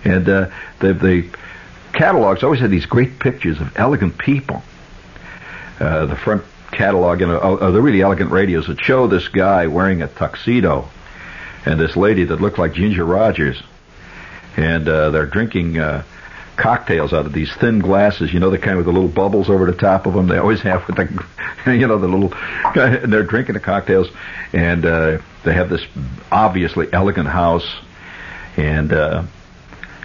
and 0.04 0.28
uh, 0.28 0.50
the 0.80 0.94
the 0.94 1.30
catalogs 1.94 2.44
always 2.44 2.60
had 2.60 2.72
these 2.72 2.86
great 2.86 3.20
pictures 3.20 3.62
of 3.62 3.78
elegant 3.78 4.18
people. 4.18 4.62
Uh, 5.80 6.06
the 6.06 6.16
front 6.16 6.44
catalog, 6.72 7.20
know, 7.20 7.38
uh, 7.38 7.72
the 7.72 7.82
really 7.82 8.02
elegant 8.02 8.32
radios 8.32 8.68
that 8.68 8.82
show 8.82 9.08
this 9.08 9.28
guy 9.28 9.68
wearing 9.68 10.02
a 10.02 10.08
tuxedo 10.08 10.90
and 11.66 11.80
this 11.80 11.96
lady 11.96 12.26
that 12.26 12.42
looked 12.42 12.58
like 12.58 12.74
Ginger 12.74 13.06
Rogers, 13.06 13.62
and 14.58 14.88
uh, 14.88 15.12
they're 15.12 15.26
drinking 15.26 15.78
uh, 15.78 16.04
cocktails 16.56 17.14
out 17.14 17.26
of 17.26 17.34
these 17.34 17.54
thin 17.56 17.80
glasses. 17.80 18.34
You 18.34 18.40
know, 18.40 18.50
the 18.50 18.58
kind 18.58 18.78
with 18.78 18.86
the 18.86 18.92
little 18.92 19.10
bubbles 19.10 19.50
over 19.50 19.66
the 19.66 19.78
top 19.78 20.06
of 20.06 20.14
them. 20.14 20.28
They 20.28 20.38
always 20.38 20.62
have 20.62 20.88
with 20.88 20.96
the, 20.98 21.26
you 21.72 21.88
know, 21.88 21.98
the 21.98 22.08
little. 22.08 22.34
And 22.76 23.14
they're 23.14 23.24
drinking 23.24 23.54
the 23.54 23.60
cocktails, 23.60 24.10
and 24.52 24.86
uh, 24.86 25.20
they 25.44 25.54
have 25.54 25.70
this 25.70 25.86
obviously 26.32 26.88
elegant 26.92 27.28
house, 27.28 27.68
and 28.58 28.92
uh, 28.94 29.24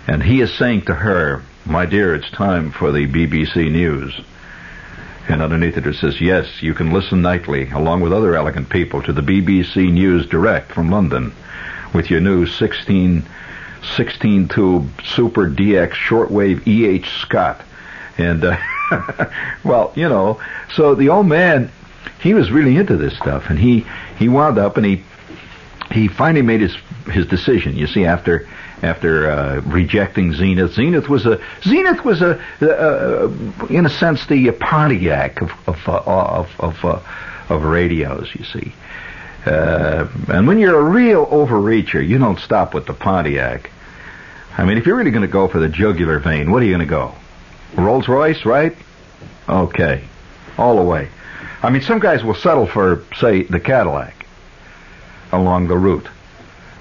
and 0.06 0.22
he 0.22 0.40
is 0.40 0.56
saying 0.56 0.82
to 0.86 0.94
her, 0.94 1.42
"My 1.64 1.86
dear, 1.86 2.14
it's 2.14 2.30
time 2.30 2.70
for 2.70 2.92
the 2.92 3.06
BBC 3.06 3.70
News." 3.70 4.18
And 5.28 5.42
underneath 5.42 5.76
it, 5.76 5.86
it 5.86 5.96
says, 5.96 6.22
Yes, 6.22 6.62
you 6.62 6.72
can 6.72 6.90
listen 6.90 7.20
nightly, 7.20 7.68
along 7.68 8.00
with 8.00 8.14
other 8.14 8.34
elegant 8.34 8.70
people, 8.70 9.02
to 9.02 9.12
the 9.12 9.20
BBC 9.20 9.92
News 9.92 10.26
Direct 10.26 10.72
from 10.72 10.90
London 10.90 11.34
with 11.92 12.10
your 12.10 12.20
new 12.20 12.46
16, 12.46 13.22
16 13.22 13.28
tube 13.96 14.90
Super 15.04 15.48
DX 15.48 15.90
shortwave 15.90 16.66
EH 16.66 17.06
Scott. 17.20 17.60
And, 18.16 18.44
uh, 18.44 18.56
well, 19.64 19.92
you 19.94 20.08
know, 20.08 20.40
so 20.74 20.94
the 20.94 21.08
old 21.08 21.26
man, 21.26 21.70
he 22.20 22.34
was 22.34 22.50
really 22.50 22.76
into 22.76 22.96
this 22.96 23.16
stuff, 23.16 23.50
and 23.50 23.58
he, 23.58 23.86
he 24.18 24.28
wound 24.28 24.58
up 24.58 24.76
and 24.76 24.84
he, 24.84 25.04
he 25.92 26.08
finally 26.08 26.42
made 26.42 26.60
his, 26.60 26.76
his 27.10 27.26
decision. 27.26 27.76
You 27.76 27.86
see, 27.86 28.04
after, 28.04 28.48
after 28.82 29.30
uh, 29.30 29.60
rejecting 29.62 30.32
Zenith. 30.32 30.72
Zenith 30.72 31.08
was 31.08 31.26
a 31.26 31.40
Zenith 31.62 32.04
was 32.04 32.22
a, 32.22 32.40
uh, 32.60 33.30
in 33.68 33.86
a 33.86 33.90
sense, 33.90 34.26
the 34.26 34.50
Pontiac 34.52 35.40
of 35.42 35.52
of 35.66 35.88
uh, 35.88 36.02
of 36.06 36.48
of, 36.60 36.84
uh, 36.84 37.00
of 37.48 37.64
radios. 37.64 38.28
You 38.34 38.44
see, 38.44 38.72
uh, 39.48 40.08
and 40.28 40.46
when 40.46 40.58
you're 40.58 40.78
a 40.78 40.84
real 40.84 41.26
overreacher, 41.26 42.06
you 42.06 42.18
don't 42.18 42.38
stop 42.38 42.74
with 42.74 42.86
the 42.86 42.94
Pontiac. 42.94 43.70
I 44.56 44.64
mean, 44.64 44.78
if 44.78 44.86
you're 44.86 44.96
really 44.96 45.10
going 45.10 45.22
to 45.22 45.28
go 45.28 45.48
for 45.48 45.58
the 45.58 45.68
jugular 45.68 46.18
vein, 46.18 46.50
what 46.50 46.62
are 46.62 46.66
you 46.66 46.72
going 46.72 46.86
to 46.86 46.90
go? 46.90 47.14
Rolls 47.76 48.08
Royce, 48.08 48.44
right? 48.44 48.76
Okay, 49.48 50.04
all 50.56 50.76
the 50.76 50.82
way. 50.82 51.08
I 51.62 51.70
mean, 51.70 51.82
some 51.82 51.98
guys 51.98 52.22
will 52.22 52.34
settle 52.34 52.66
for, 52.66 53.04
say, 53.16 53.42
the 53.42 53.60
Cadillac 53.60 54.26
along 55.32 55.68
the 55.68 55.76
route. 55.76 56.06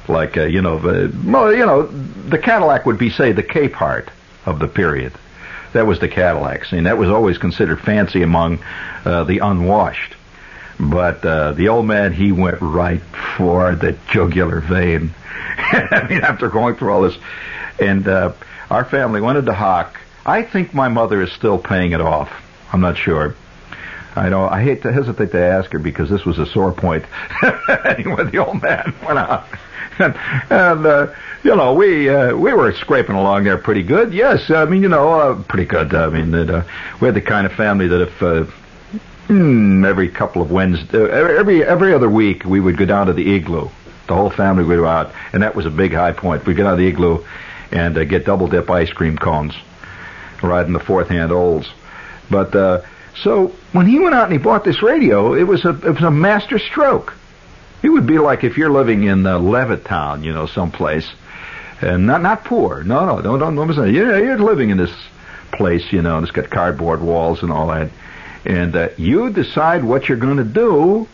Like, 0.07 0.37
uh, 0.37 0.43
you 0.43 0.61
know, 0.61 0.79
the, 0.79 1.15
well, 1.25 1.53
you 1.53 1.65
know, 1.65 1.87
the 1.87 2.37
Cadillac 2.37 2.85
would 2.85 2.97
be, 2.97 3.09
say, 3.09 3.31
the 3.31 3.43
Capehart 3.43 4.07
of 4.45 4.59
the 4.59 4.67
period. 4.67 5.13
That 5.73 5.85
was 5.85 5.99
the 5.99 6.07
Cadillac 6.07 6.65
scene. 6.65 6.83
That 6.83 6.97
was 6.97 7.09
always 7.09 7.37
considered 7.37 7.81
fancy 7.81 8.23
among 8.23 8.59
uh, 9.03 9.25
the 9.25 9.39
unwashed. 9.39 10.15
But 10.79 11.25
uh, 11.25 11.53
the 11.53 11.69
old 11.69 11.87
man, 11.87 12.13
he 12.13 12.31
went 12.31 12.61
right 12.61 13.01
for 13.35 13.75
the 13.75 13.97
jugular 14.11 14.59
vein. 14.61 15.13
I 15.57 16.07
mean, 16.09 16.21
after 16.23 16.49
going 16.49 16.75
through 16.75 16.91
all 16.91 17.01
this, 17.01 17.17
and 17.79 18.07
uh, 18.07 18.33
our 18.69 18.85
family 18.85 19.21
wanted 19.21 19.45
to 19.45 19.53
hawk. 19.53 19.99
I 20.25 20.43
think 20.43 20.73
my 20.73 20.89
mother 20.89 21.21
is 21.21 21.31
still 21.31 21.57
paying 21.57 21.93
it 21.93 22.01
off. 22.01 22.29
I'm 22.71 22.81
not 22.81 22.97
sure. 22.97 23.35
I 24.15 24.29
know. 24.29 24.47
I 24.47 24.63
hate 24.63 24.81
to 24.81 24.91
hesitate 24.91 25.31
to 25.31 25.39
ask 25.39 25.71
her 25.71 25.79
because 25.79 26.09
this 26.09 26.25
was 26.25 26.39
a 26.39 26.45
sore 26.47 26.73
point. 26.73 27.05
anyway, 27.85 28.25
the 28.25 28.43
old 28.45 28.61
man 28.61 28.93
went 29.05 29.19
out, 29.19 29.45
and, 29.99 30.15
and 30.49 30.85
uh, 30.85 31.13
you 31.43 31.55
know, 31.55 31.73
we 31.73 32.09
uh, 32.09 32.35
we 32.35 32.51
were 32.51 32.73
scraping 32.73 33.15
along 33.15 33.43
there 33.43 33.57
pretty 33.57 33.83
good. 33.83 34.13
Yes, 34.13 34.49
I 34.49 34.65
mean, 34.65 34.81
you 34.81 34.89
know, 34.89 35.13
uh, 35.13 35.43
pretty 35.43 35.65
good. 35.65 35.93
I 35.93 36.09
mean, 36.09 36.31
that 36.31 36.49
uh, 36.49 36.63
we 36.99 37.05
had 37.05 37.15
the 37.15 37.21
kind 37.21 37.45
of 37.45 37.53
family 37.53 37.87
that 37.87 38.01
if 38.01 38.23
uh, 38.23 38.45
mm, 39.27 39.85
every 39.85 40.09
couple 40.09 40.41
of 40.41 40.51
Wednesdays, 40.51 40.93
uh, 40.93 41.05
every 41.05 41.63
every 41.63 41.93
other 41.93 42.09
week, 42.09 42.45
we 42.45 42.59
would 42.59 42.77
go 42.77 42.85
down 42.85 43.07
to 43.07 43.13
the 43.13 43.35
igloo. 43.35 43.69
The 44.07 44.15
whole 44.15 44.29
family 44.29 44.63
would 44.63 44.77
go 44.77 44.85
out, 44.85 45.11
and 45.33 45.43
that 45.43 45.55
was 45.55 45.65
a 45.65 45.69
big 45.69 45.93
high 45.93 46.13
point. 46.13 46.45
We'd 46.45 46.55
get 46.55 46.65
out 46.65 46.73
of 46.73 46.79
the 46.79 46.87
igloo 46.87 47.25
and 47.71 47.97
uh, 47.97 48.03
get 48.05 48.25
double 48.25 48.47
dip 48.47 48.69
ice 48.69 48.91
cream 48.91 49.17
cones, 49.17 49.53
riding 50.41 50.73
the 50.73 50.79
fourth 50.79 51.09
hand 51.09 51.31
olds. 51.31 51.69
But 52.29 52.55
uh, 52.55 52.81
so 53.23 53.47
when 53.71 53.85
he 53.85 53.99
went 53.99 54.15
out 54.15 54.25
and 54.25 54.33
he 54.33 54.37
bought 54.37 54.63
this 54.63 54.81
radio, 54.81 55.33
it 55.33 55.43
was 55.43 55.65
a 55.65 55.69
it 55.69 55.93
was 55.93 56.03
a 56.03 56.11
master 56.11 56.59
stroke. 56.59 57.13
It 57.83 57.89
would 57.89 58.07
be 58.07 58.17
like 58.19 58.43
if 58.43 58.57
you're 58.57 58.71
living 58.71 59.03
in 59.03 59.25
uh, 59.25 59.37
Levittown, 59.39 60.23
you 60.23 60.33
know, 60.33 60.47
someplace, 60.47 61.09
and 61.81 62.05
not 62.05 62.21
not 62.21 62.45
poor. 62.45 62.83
No, 62.83 63.05
no, 63.05 63.21
don't 63.21 63.39
don't. 63.39 63.55
don't 63.55 63.93
you're, 63.93 64.23
you're 64.23 64.39
living 64.39 64.69
in 64.69 64.77
this 64.77 64.93
place, 65.51 65.91
you 65.91 66.01
know, 66.01 66.17
and 66.17 66.25
it's 66.25 66.35
got 66.35 66.49
cardboard 66.49 67.01
walls 67.01 67.43
and 67.43 67.51
all 67.51 67.67
that. 67.67 67.89
And 68.47 68.73
uh, 68.77 68.89
you 68.97 69.29
decide 69.29 69.83
what 69.83 70.07
you're 70.07 70.17
going 70.17 70.37
to 70.37 70.45
do 70.45 71.05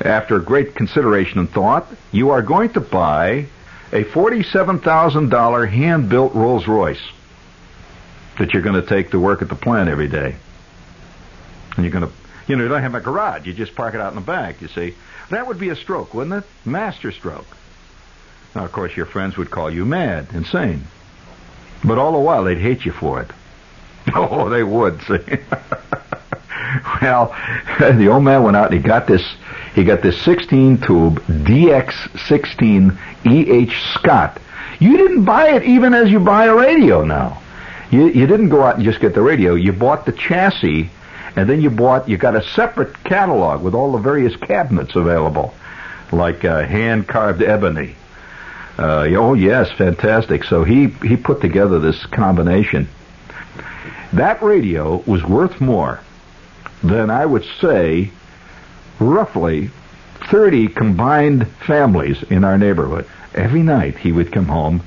after 0.00 0.38
great 0.38 0.76
consideration 0.76 1.40
and 1.40 1.50
thought. 1.50 1.88
You 2.12 2.30
are 2.30 2.42
going 2.42 2.70
to 2.74 2.80
buy 2.80 3.46
a 3.92 4.04
$47,000 4.04 5.68
hand-built 5.68 6.32
Rolls 6.32 6.68
Royce 6.68 7.02
that 8.38 8.52
you're 8.52 8.62
going 8.62 8.80
to 8.80 8.86
take 8.86 9.10
to 9.10 9.18
work 9.18 9.42
at 9.42 9.48
the 9.48 9.56
plant 9.56 9.88
every 9.88 10.06
day. 10.06 10.36
And 11.74 11.84
you're 11.84 11.92
going 11.92 12.06
to, 12.06 12.12
you 12.46 12.54
know, 12.54 12.62
you 12.62 12.68
don't 12.68 12.82
have 12.82 12.94
a 12.94 13.00
garage. 13.00 13.44
You 13.44 13.52
just 13.52 13.74
park 13.74 13.94
it 13.94 14.00
out 14.00 14.12
in 14.12 14.14
the 14.14 14.24
back, 14.24 14.62
you 14.62 14.68
see. 14.68 14.94
That 15.30 15.48
would 15.48 15.58
be 15.58 15.70
a 15.70 15.76
stroke, 15.76 16.14
wouldn't 16.14 16.44
it? 16.44 16.48
Master 16.64 17.10
stroke. 17.10 17.56
Now, 18.54 18.64
of 18.64 18.70
course, 18.70 18.96
your 18.96 19.06
friends 19.06 19.36
would 19.36 19.50
call 19.50 19.68
you 19.72 19.84
mad, 19.84 20.28
insane. 20.34 20.84
But 21.84 21.98
all 21.98 22.12
the 22.12 22.18
while, 22.20 22.44
they'd 22.44 22.58
hate 22.58 22.84
you 22.84 22.92
for 22.92 23.20
it. 23.22 23.30
Oh, 24.14 24.48
they 24.48 24.62
would, 24.62 25.00
see. 25.02 25.18
well, 27.02 27.36
the 27.78 28.08
old 28.08 28.24
man 28.24 28.42
went 28.42 28.56
out 28.56 28.72
and 28.72 28.80
he 28.80 28.86
got 28.86 29.06
this, 29.06 29.22
he 29.74 29.84
got 29.84 30.02
this 30.02 30.20
16 30.22 30.78
tube 30.78 31.20
DX16 31.26 32.98
EH 33.24 33.94
Scott. 33.94 34.40
You 34.78 34.96
didn't 34.96 35.24
buy 35.24 35.50
it 35.50 35.64
even 35.64 35.94
as 35.94 36.10
you 36.10 36.20
buy 36.20 36.46
a 36.46 36.54
radio 36.54 37.04
now. 37.04 37.40
You, 37.90 38.08
you 38.08 38.26
didn't 38.26 38.48
go 38.48 38.62
out 38.62 38.76
and 38.76 38.84
just 38.84 39.00
get 39.00 39.14
the 39.14 39.22
radio. 39.22 39.54
You 39.54 39.72
bought 39.72 40.06
the 40.06 40.12
chassis 40.12 40.90
and 41.36 41.48
then 41.48 41.60
you 41.60 41.70
bought, 41.70 42.08
you 42.08 42.16
got 42.16 42.36
a 42.36 42.42
separate 42.42 43.04
catalog 43.04 43.62
with 43.62 43.74
all 43.74 43.92
the 43.92 43.98
various 43.98 44.34
cabinets 44.36 44.96
available, 44.96 45.54
like 46.12 46.44
uh, 46.44 46.64
hand 46.64 47.06
carved 47.08 47.42
ebony. 47.42 47.94
Uh, 48.78 49.06
oh 49.10 49.34
yes, 49.34 49.70
fantastic. 49.72 50.44
So 50.44 50.64
he 50.64 50.88
he 50.88 51.16
put 51.16 51.40
together 51.40 51.78
this 51.78 52.06
combination. 52.06 52.88
That 54.12 54.42
radio 54.42 54.96
was 55.06 55.22
worth 55.24 55.60
more 55.60 56.00
than 56.82 57.10
I 57.10 57.26
would 57.26 57.44
say, 57.60 58.10
roughly 58.98 59.70
30 60.30 60.68
combined 60.68 61.48
families 61.66 62.22
in 62.24 62.44
our 62.44 62.58
neighborhood. 62.58 63.06
Every 63.34 63.62
night 63.62 63.96
he 63.98 64.12
would 64.12 64.32
come 64.32 64.46
home 64.46 64.82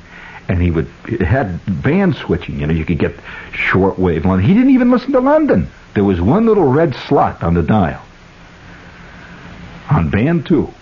and 0.47 0.61
he 0.61 0.71
would 0.71 0.87
had 1.21 1.59
band 1.81 2.15
switching. 2.15 2.59
You 2.59 2.67
know, 2.67 2.73
you 2.73 2.85
could 2.85 2.99
get 2.99 3.15
shortwave. 3.51 4.41
He 4.41 4.53
didn't 4.53 4.71
even 4.71 4.91
listen 4.91 5.13
to 5.13 5.19
London. 5.19 5.69
There 5.93 6.03
was 6.03 6.19
one 6.19 6.45
little 6.45 6.65
red 6.67 6.95
slot 6.95 7.43
on 7.43 7.53
the 7.53 7.63
dial 7.63 8.01
on 9.89 10.09
band 10.09 10.45
two 10.45 10.73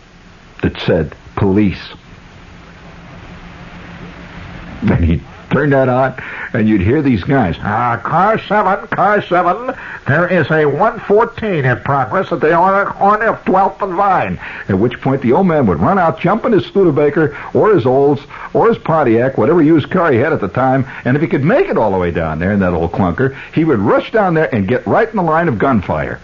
that 0.61 0.79
said 0.81 1.15
police. 1.35 1.93
And 4.81 5.05
he 5.05 5.21
turned 5.51 5.73
that 5.73 5.89
on, 5.89 6.15
and 6.53 6.67
you'd 6.67 6.81
hear 6.81 7.01
these 7.01 7.23
guys. 7.23 7.55
Ah, 7.59 7.99
car 8.03 8.39
seven, 8.39 8.87
car 8.87 9.21
seven. 9.21 9.75
There 10.07 10.27
is 10.27 10.49
a 10.49 10.65
114 10.65 11.65
in 11.65 11.79
progress 11.81 12.31
at 12.31 12.39
the 12.39 12.49
corner 12.97 13.27
of 13.27 13.43
12th 13.45 13.81
and 13.81 13.95
Vine. 13.95 14.39
At 14.67 14.79
which 14.79 14.99
point 15.01 15.21
the 15.21 15.33
old 15.33 15.47
man 15.47 15.67
would 15.67 15.79
run 15.79 15.99
out, 15.99 16.19
jump 16.19 16.45
in 16.45 16.53
his 16.53 16.65
Studebaker 16.65 17.37
or 17.53 17.73
his 17.73 17.85
Olds 17.85 18.21
or 18.53 18.69
his 18.69 18.77
Pontiac, 18.77 19.37
whatever 19.37 19.61
used 19.61 19.91
car 19.91 20.11
he 20.11 20.17
had 20.17 20.33
at 20.33 20.41
the 20.41 20.47
time, 20.47 20.85
and 21.05 21.15
if 21.15 21.21
he 21.21 21.27
could 21.27 21.43
make 21.43 21.67
it 21.67 21.77
all 21.77 21.91
the 21.91 21.97
way 21.97 22.11
down 22.11 22.39
there 22.39 22.51
in 22.51 22.59
that 22.59 22.73
old 22.73 22.91
clunker, 22.91 23.37
he 23.53 23.63
would 23.63 23.79
rush 23.79 24.11
down 24.11 24.33
there 24.33 24.53
and 24.53 24.67
get 24.67 24.85
right 24.87 25.09
in 25.09 25.15
the 25.15 25.21
line 25.21 25.47
of 25.47 25.59
gunfire. 25.59 26.19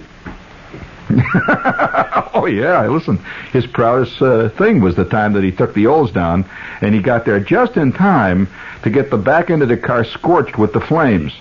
oh 2.34 2.48
yeah, 2.52 2.86
listen. 2.88 3.18
His 3.54 3.66
proudest 3.66 4.22
uh, 4.22 4.50
thing 4.50 4.82
was 4.82 4.96
the 4.96 5.06
time 5.06 5.34
that 5.34 5.44
he 5.44 5.52
took 5.52 5.74
the 5.74 5.88
Olds 5.88 6.12
down, 6.12 6.46
and 6.82 6.94
he 6.94 7.02
got 7.02 7.26
there 7.26 7.40
just 7.40 7.78
in 7.78 7.94
time 7.94 8.50
to 8.84 8.90
get 8.90 9.10
the 9.10 9.18
back 9.18 9.50
end 9.50 9.62
of 9.62 9.70
the 9.70 9.78
car 9.78 10.04
scorched 10.04 10.58
with 10.58 10.74
the 10.74 10.82
flames. 10.82 11.34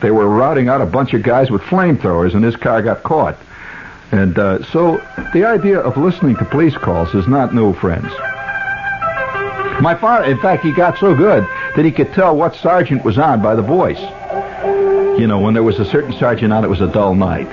They 0.00 0.10
were 0.10 0.28
routing 0.28 0.68
out 0.68 0.80
a 0.80 0.86
bunch 0.86 1.12
of 1.12 1.22
guys 1.22 1.50
with 1.50 1.62
flamethrowers, 1.62 2.34
and 2.34 2.42
his 2.42 2.56
car 2.56 2.82
got 2.82 3.02
caught. 3.02 3.36
And 4.12 4.38
uh, 4.38 4.64
so 4.64 4.96
the 5.32 5.44
idea 5.44 5.78
of 5.78 5.96
listening 5.96 6.36
to 6.36 6.44
police 6.46 6.76
calls 6.76 7.14
is 7.14 7.28
not 7.28 7.54
new, 7.54 7.72
friends. 7.74 8.10
My 9.80 9.96
father, 10.00 10.24
in 10.24 10.40
fact, 10.40 10.64
he 10.64 10.72
got 10.72 10.98
so 10.98 11.14
good 11.14 11.46
that 11.76 11.84
he 11.84 11.90
could 11.90 12.12
tell 12.14 12.36
what 12.36 12.54
sergeant 12.56 13.04
was 13.04 13.18
on 13.18 13.42
by 13.42 13.54
the 13.54 13.62
voice. 13.62 14.00
You 15.18 15.26
know, 15.26 15.40
when 15.40 15.54
there 15.54 15.62
was 15.62 15.78
a 15.78 15.84
certain 15.84 16.12
sergeant 16.18 16.52
on, 16.52 16.64
it 16.64 16.68
was 16.68 16.80
a 16.80 16.88
dull 16.88 17.14
night 17.14 17.48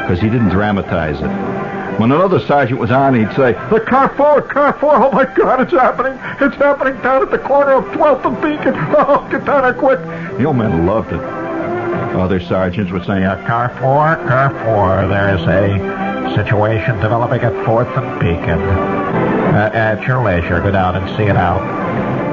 because 0.00 0.20
he 0.20 0.28
didn't 0.28 0.50
dramatize 0.50 1.20
it. 1.20 2.00
When 2.00 2.12
another 2.12 2.40
sergeant 2.40 2.78
was 2.78 2.90
on, 2.90 3.14
he'd 3.14 3.34
say, 3.34 3.52
The 3.70 3.80
car 3.80 4.08
four, 4.16 4.42
car 4.42 4.74
four, 4.74 4.94
oh 4.96 5.10
my 5.12 5.24
God, 5.34 5.62
it's 5.62 5.72
happening. 5.72 6.12
It's 6.40 6.56
happening 6.56 7.00
down 7.02 7.22
at 7.22 7.30
the 7.30 7.38
corner 7.38 7.72
of 7.72 7.84
12th 7.86 8.24
and 8.26 8.36
Beacon. 8.42 8.74
Oh, 8.98 9.26
get 9.30 9.44
down 9.44 9.62
there 9.62 9.74
quick. 9.74 10.00
The 10.38 10.44
old 10.44 10.56
man 10.56 10.84
loved 10.86 11.12
it. 11.12 11.20
Other 11.20 12.40
sergeants 12.40 12.92
would 12.92 13.02
say, 13.04 13.22
Car 13.46 13.68
four, 13.80 14.16
car 14.28 14.50
four, 14.64 15.08
there's 15.08 15.40
a 15.42 16.34
situation 16.34 16.98
developing 17.00 17.40
at 17.40 17.52
4th 17.64 17.96
and 17.96 18.20
Beacon. 18.20 18.60
Uh, 18.60 19.70
at 19.72 20.06
your 20.06 20.22
leisure, 20.22 20.60
go 20.60 20.70
down 20.70 20.96
and 20.96 21.16
see 21.16 21.24
it 21.24 21.36
out. 21.36 21.62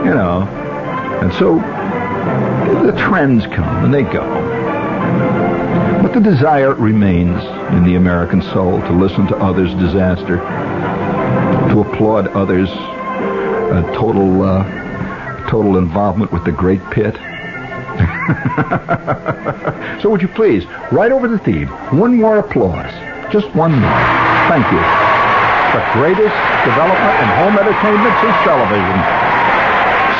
You 0.05 0.13
know, 0.13 0.41
and 1.21 1.33
so 1.33 1.55
the 2.85 2.91
trends 2.97 3.45
come 3.47 3.85
and 3.85 3.93
they 3.93 4.03
go. 4.03 4.23
But 6.13 6.21
the 6.21 6.29
desire 6.29 6.75
remains 6.75 7.41
in 7.73 7.85
the 7.85 7.95
American 7.95 8.43
soul 8.43 8.79
to 8.81 8.91
listen 8.91 9.25
to 9.29 9.37
others' 9.37 9.73
disaster, 9.73 10.37
to 11.73 11.81
applaud 11.81 12.27
others' 12.37 12.69
uh, 12.69 13.81
total 13.95 14.43
uh, 14.43 14.63
total 15.49 15.79
involvement 15.79 16.31
with 16.31 16.45
the 16.45 16.51
great 16.51 16.81
pit. 16.91 17.15
so 20.03 20.11
would 20.11 20.21
you 20.21 20.27
please, 20.27 20.67
right 20.91 21.11
over 21.11 21.27
the 21.27 21.39
theme, 21.39 21.69
one 21.97 22.21
more 22.21 22.37
applause. 22.37 22.93
Just 23.33 23.49
one 23.55 23.71
more. 23.71 23.99
Thank 24.53 24.69
you. 24.69 24.81
The 25.73 25.81
greatest 25.97 26.37
development 26.61 27.15
in 27.25 27.29
home 27.41 27.57
entertainment 27.57 28.13
since 28.21 28.37
television. 28.45 29.01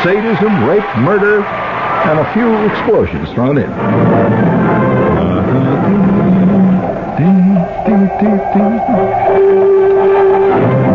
Sadism, 0.02 0.66
rape, 0.66 0.90
murder, 1.06 1.46
and 2.10 2.18
a 2.18 2.26
few 2.34 2.50
explosions 2.66 3.30
thrown 3.36 3.60
in. 3.60 5.03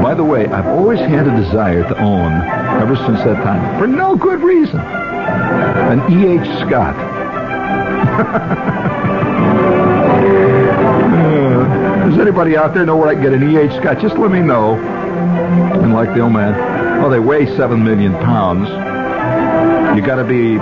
By 0.02 0.14
the 0.14 0.24
way, 0.24 0.46
I've 0.46 0.66
always 0.66 0.98
had 0.98 1.26
a 1.26 1.36
desire 1.36 1.82
to 1.82 2.02
own, 2.02 2.32
ever 2.80 2.96
since 2.96 3.18
that 3.24 3.42
time, 3.44 3.78
for 3.78 3.86
no 3.86 4.16
good 4.16 4.40
reason, 4.40 4.80
an 4.80 6.00
E.H. 6.10 6.46
Scott. 6.66 6.96
uh, 11.58 12.08
does 12.08 12.18
anybody 12.18 12.56
out 12.56 12.74
there 12.74 12.84
know 12.84 12.96
where 12.96 13.08
I 13.08 13.14
can 13.14 13.22
get 13.22 13.32
an 13.32 13.48
E.H. 13.50 13.72
Scott? 13.80 14.00
Just 14.00 14.16
let 14.16 14.30
me 14.30 14.40
know. 14.40 14.74
And 14.74 15.92
like 15.92 16.14
the 16.14 16.20
old 16.20 16.32
man, 16.32 16.54
oh, 17.02 17.10
they 17.10 17.20
weigh 17.20 17.46
seven 17.56 17.84
million 17.84 18.12
pounds. 18.14 18.68
You 19.96 20.04
got 20.04 20.16
to 20.16 20.24
be 20.24 20.58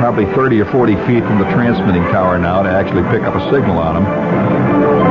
probably 0.00 0.24
30 0.34 0.62
or 0.62 0.64
40 0.64 0.94
feet 1.06 1.22
from 1.24 1.38
the 1.38 1.44
transmitting 1.52 2.02
tower 2.04 2.38
now 2.38 2.62
to 2.62 2.70
actually 2.70 3.02
pick 3.10 3.22
up 3.22 3.34
a 3.34 3.50
signal 3.52 3.76
on 3.76 3.96
them. 3.96 4.04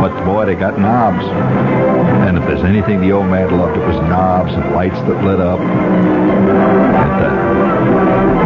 But 0.01 0.25
boy, 0.25 0.45
they 0.47 0.55
got 0.55 0.79
knobs. 0.79 1.23
And 2.27 2.39
if 2.39 2.43
there's 2.45 2.63
anything 2.63 2.99
the 2.99 3.11
old 3.11 3.27
man 3.27 3.55
loved, 3.55 3.77
it 3.77 3.85
was 3.85 3.95
knobs 4.09 4.51
and 4.51 4.73
lights 4.73 4.95
that 4.95 5.23
lit 5.23 5.39
up. 5.39 5.59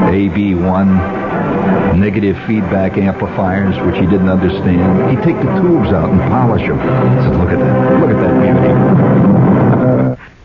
And 0.03 0.13
the 0.13 0.29
AB1 0.29 1.97
negative 1.97 2.37
feedback 2.45 2.97
amplifiers, 2.97 3.79
which 3.85 3.95
he 3.95 4.05
didn't 4.05 4.27
understand. 4.27 5.11
He'd 5.11 5.23
take 5.23 5.37
the 5.37 5.61
tubes 5.61 5.93
out 5.93 6.09
and 6.09 6.19
polish 6.23 6.67
them. 6.67 6.77
He 6.77 6.83
Said, 7.23 7.37
look 7.37 7.51
at 7.51 7.59
that. 7.59 7.99
Look 8.01 8.11
at 8.11 8.19
that 8.19 8.33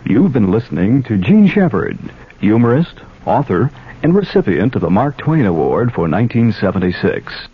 beauty. 0.04 0.14
You've 0.14 0.32
been 0.32 0.52
listening 0.52 1.02
to 1.04 1.16
Jean 1.16 1.48
Shepherd, 1.48 1.98
humorist, 2.40 2.94
author, 3.26 3.72
and 4.02 4.14
recipient 4.14 4.74
of 4.74 4.82
the 4.82 4.90
Mark 4.90 5.16
Twain 5.18 5.46
Award 5.46 5.92
for 5.92 6.08
1976. 6.08 7.46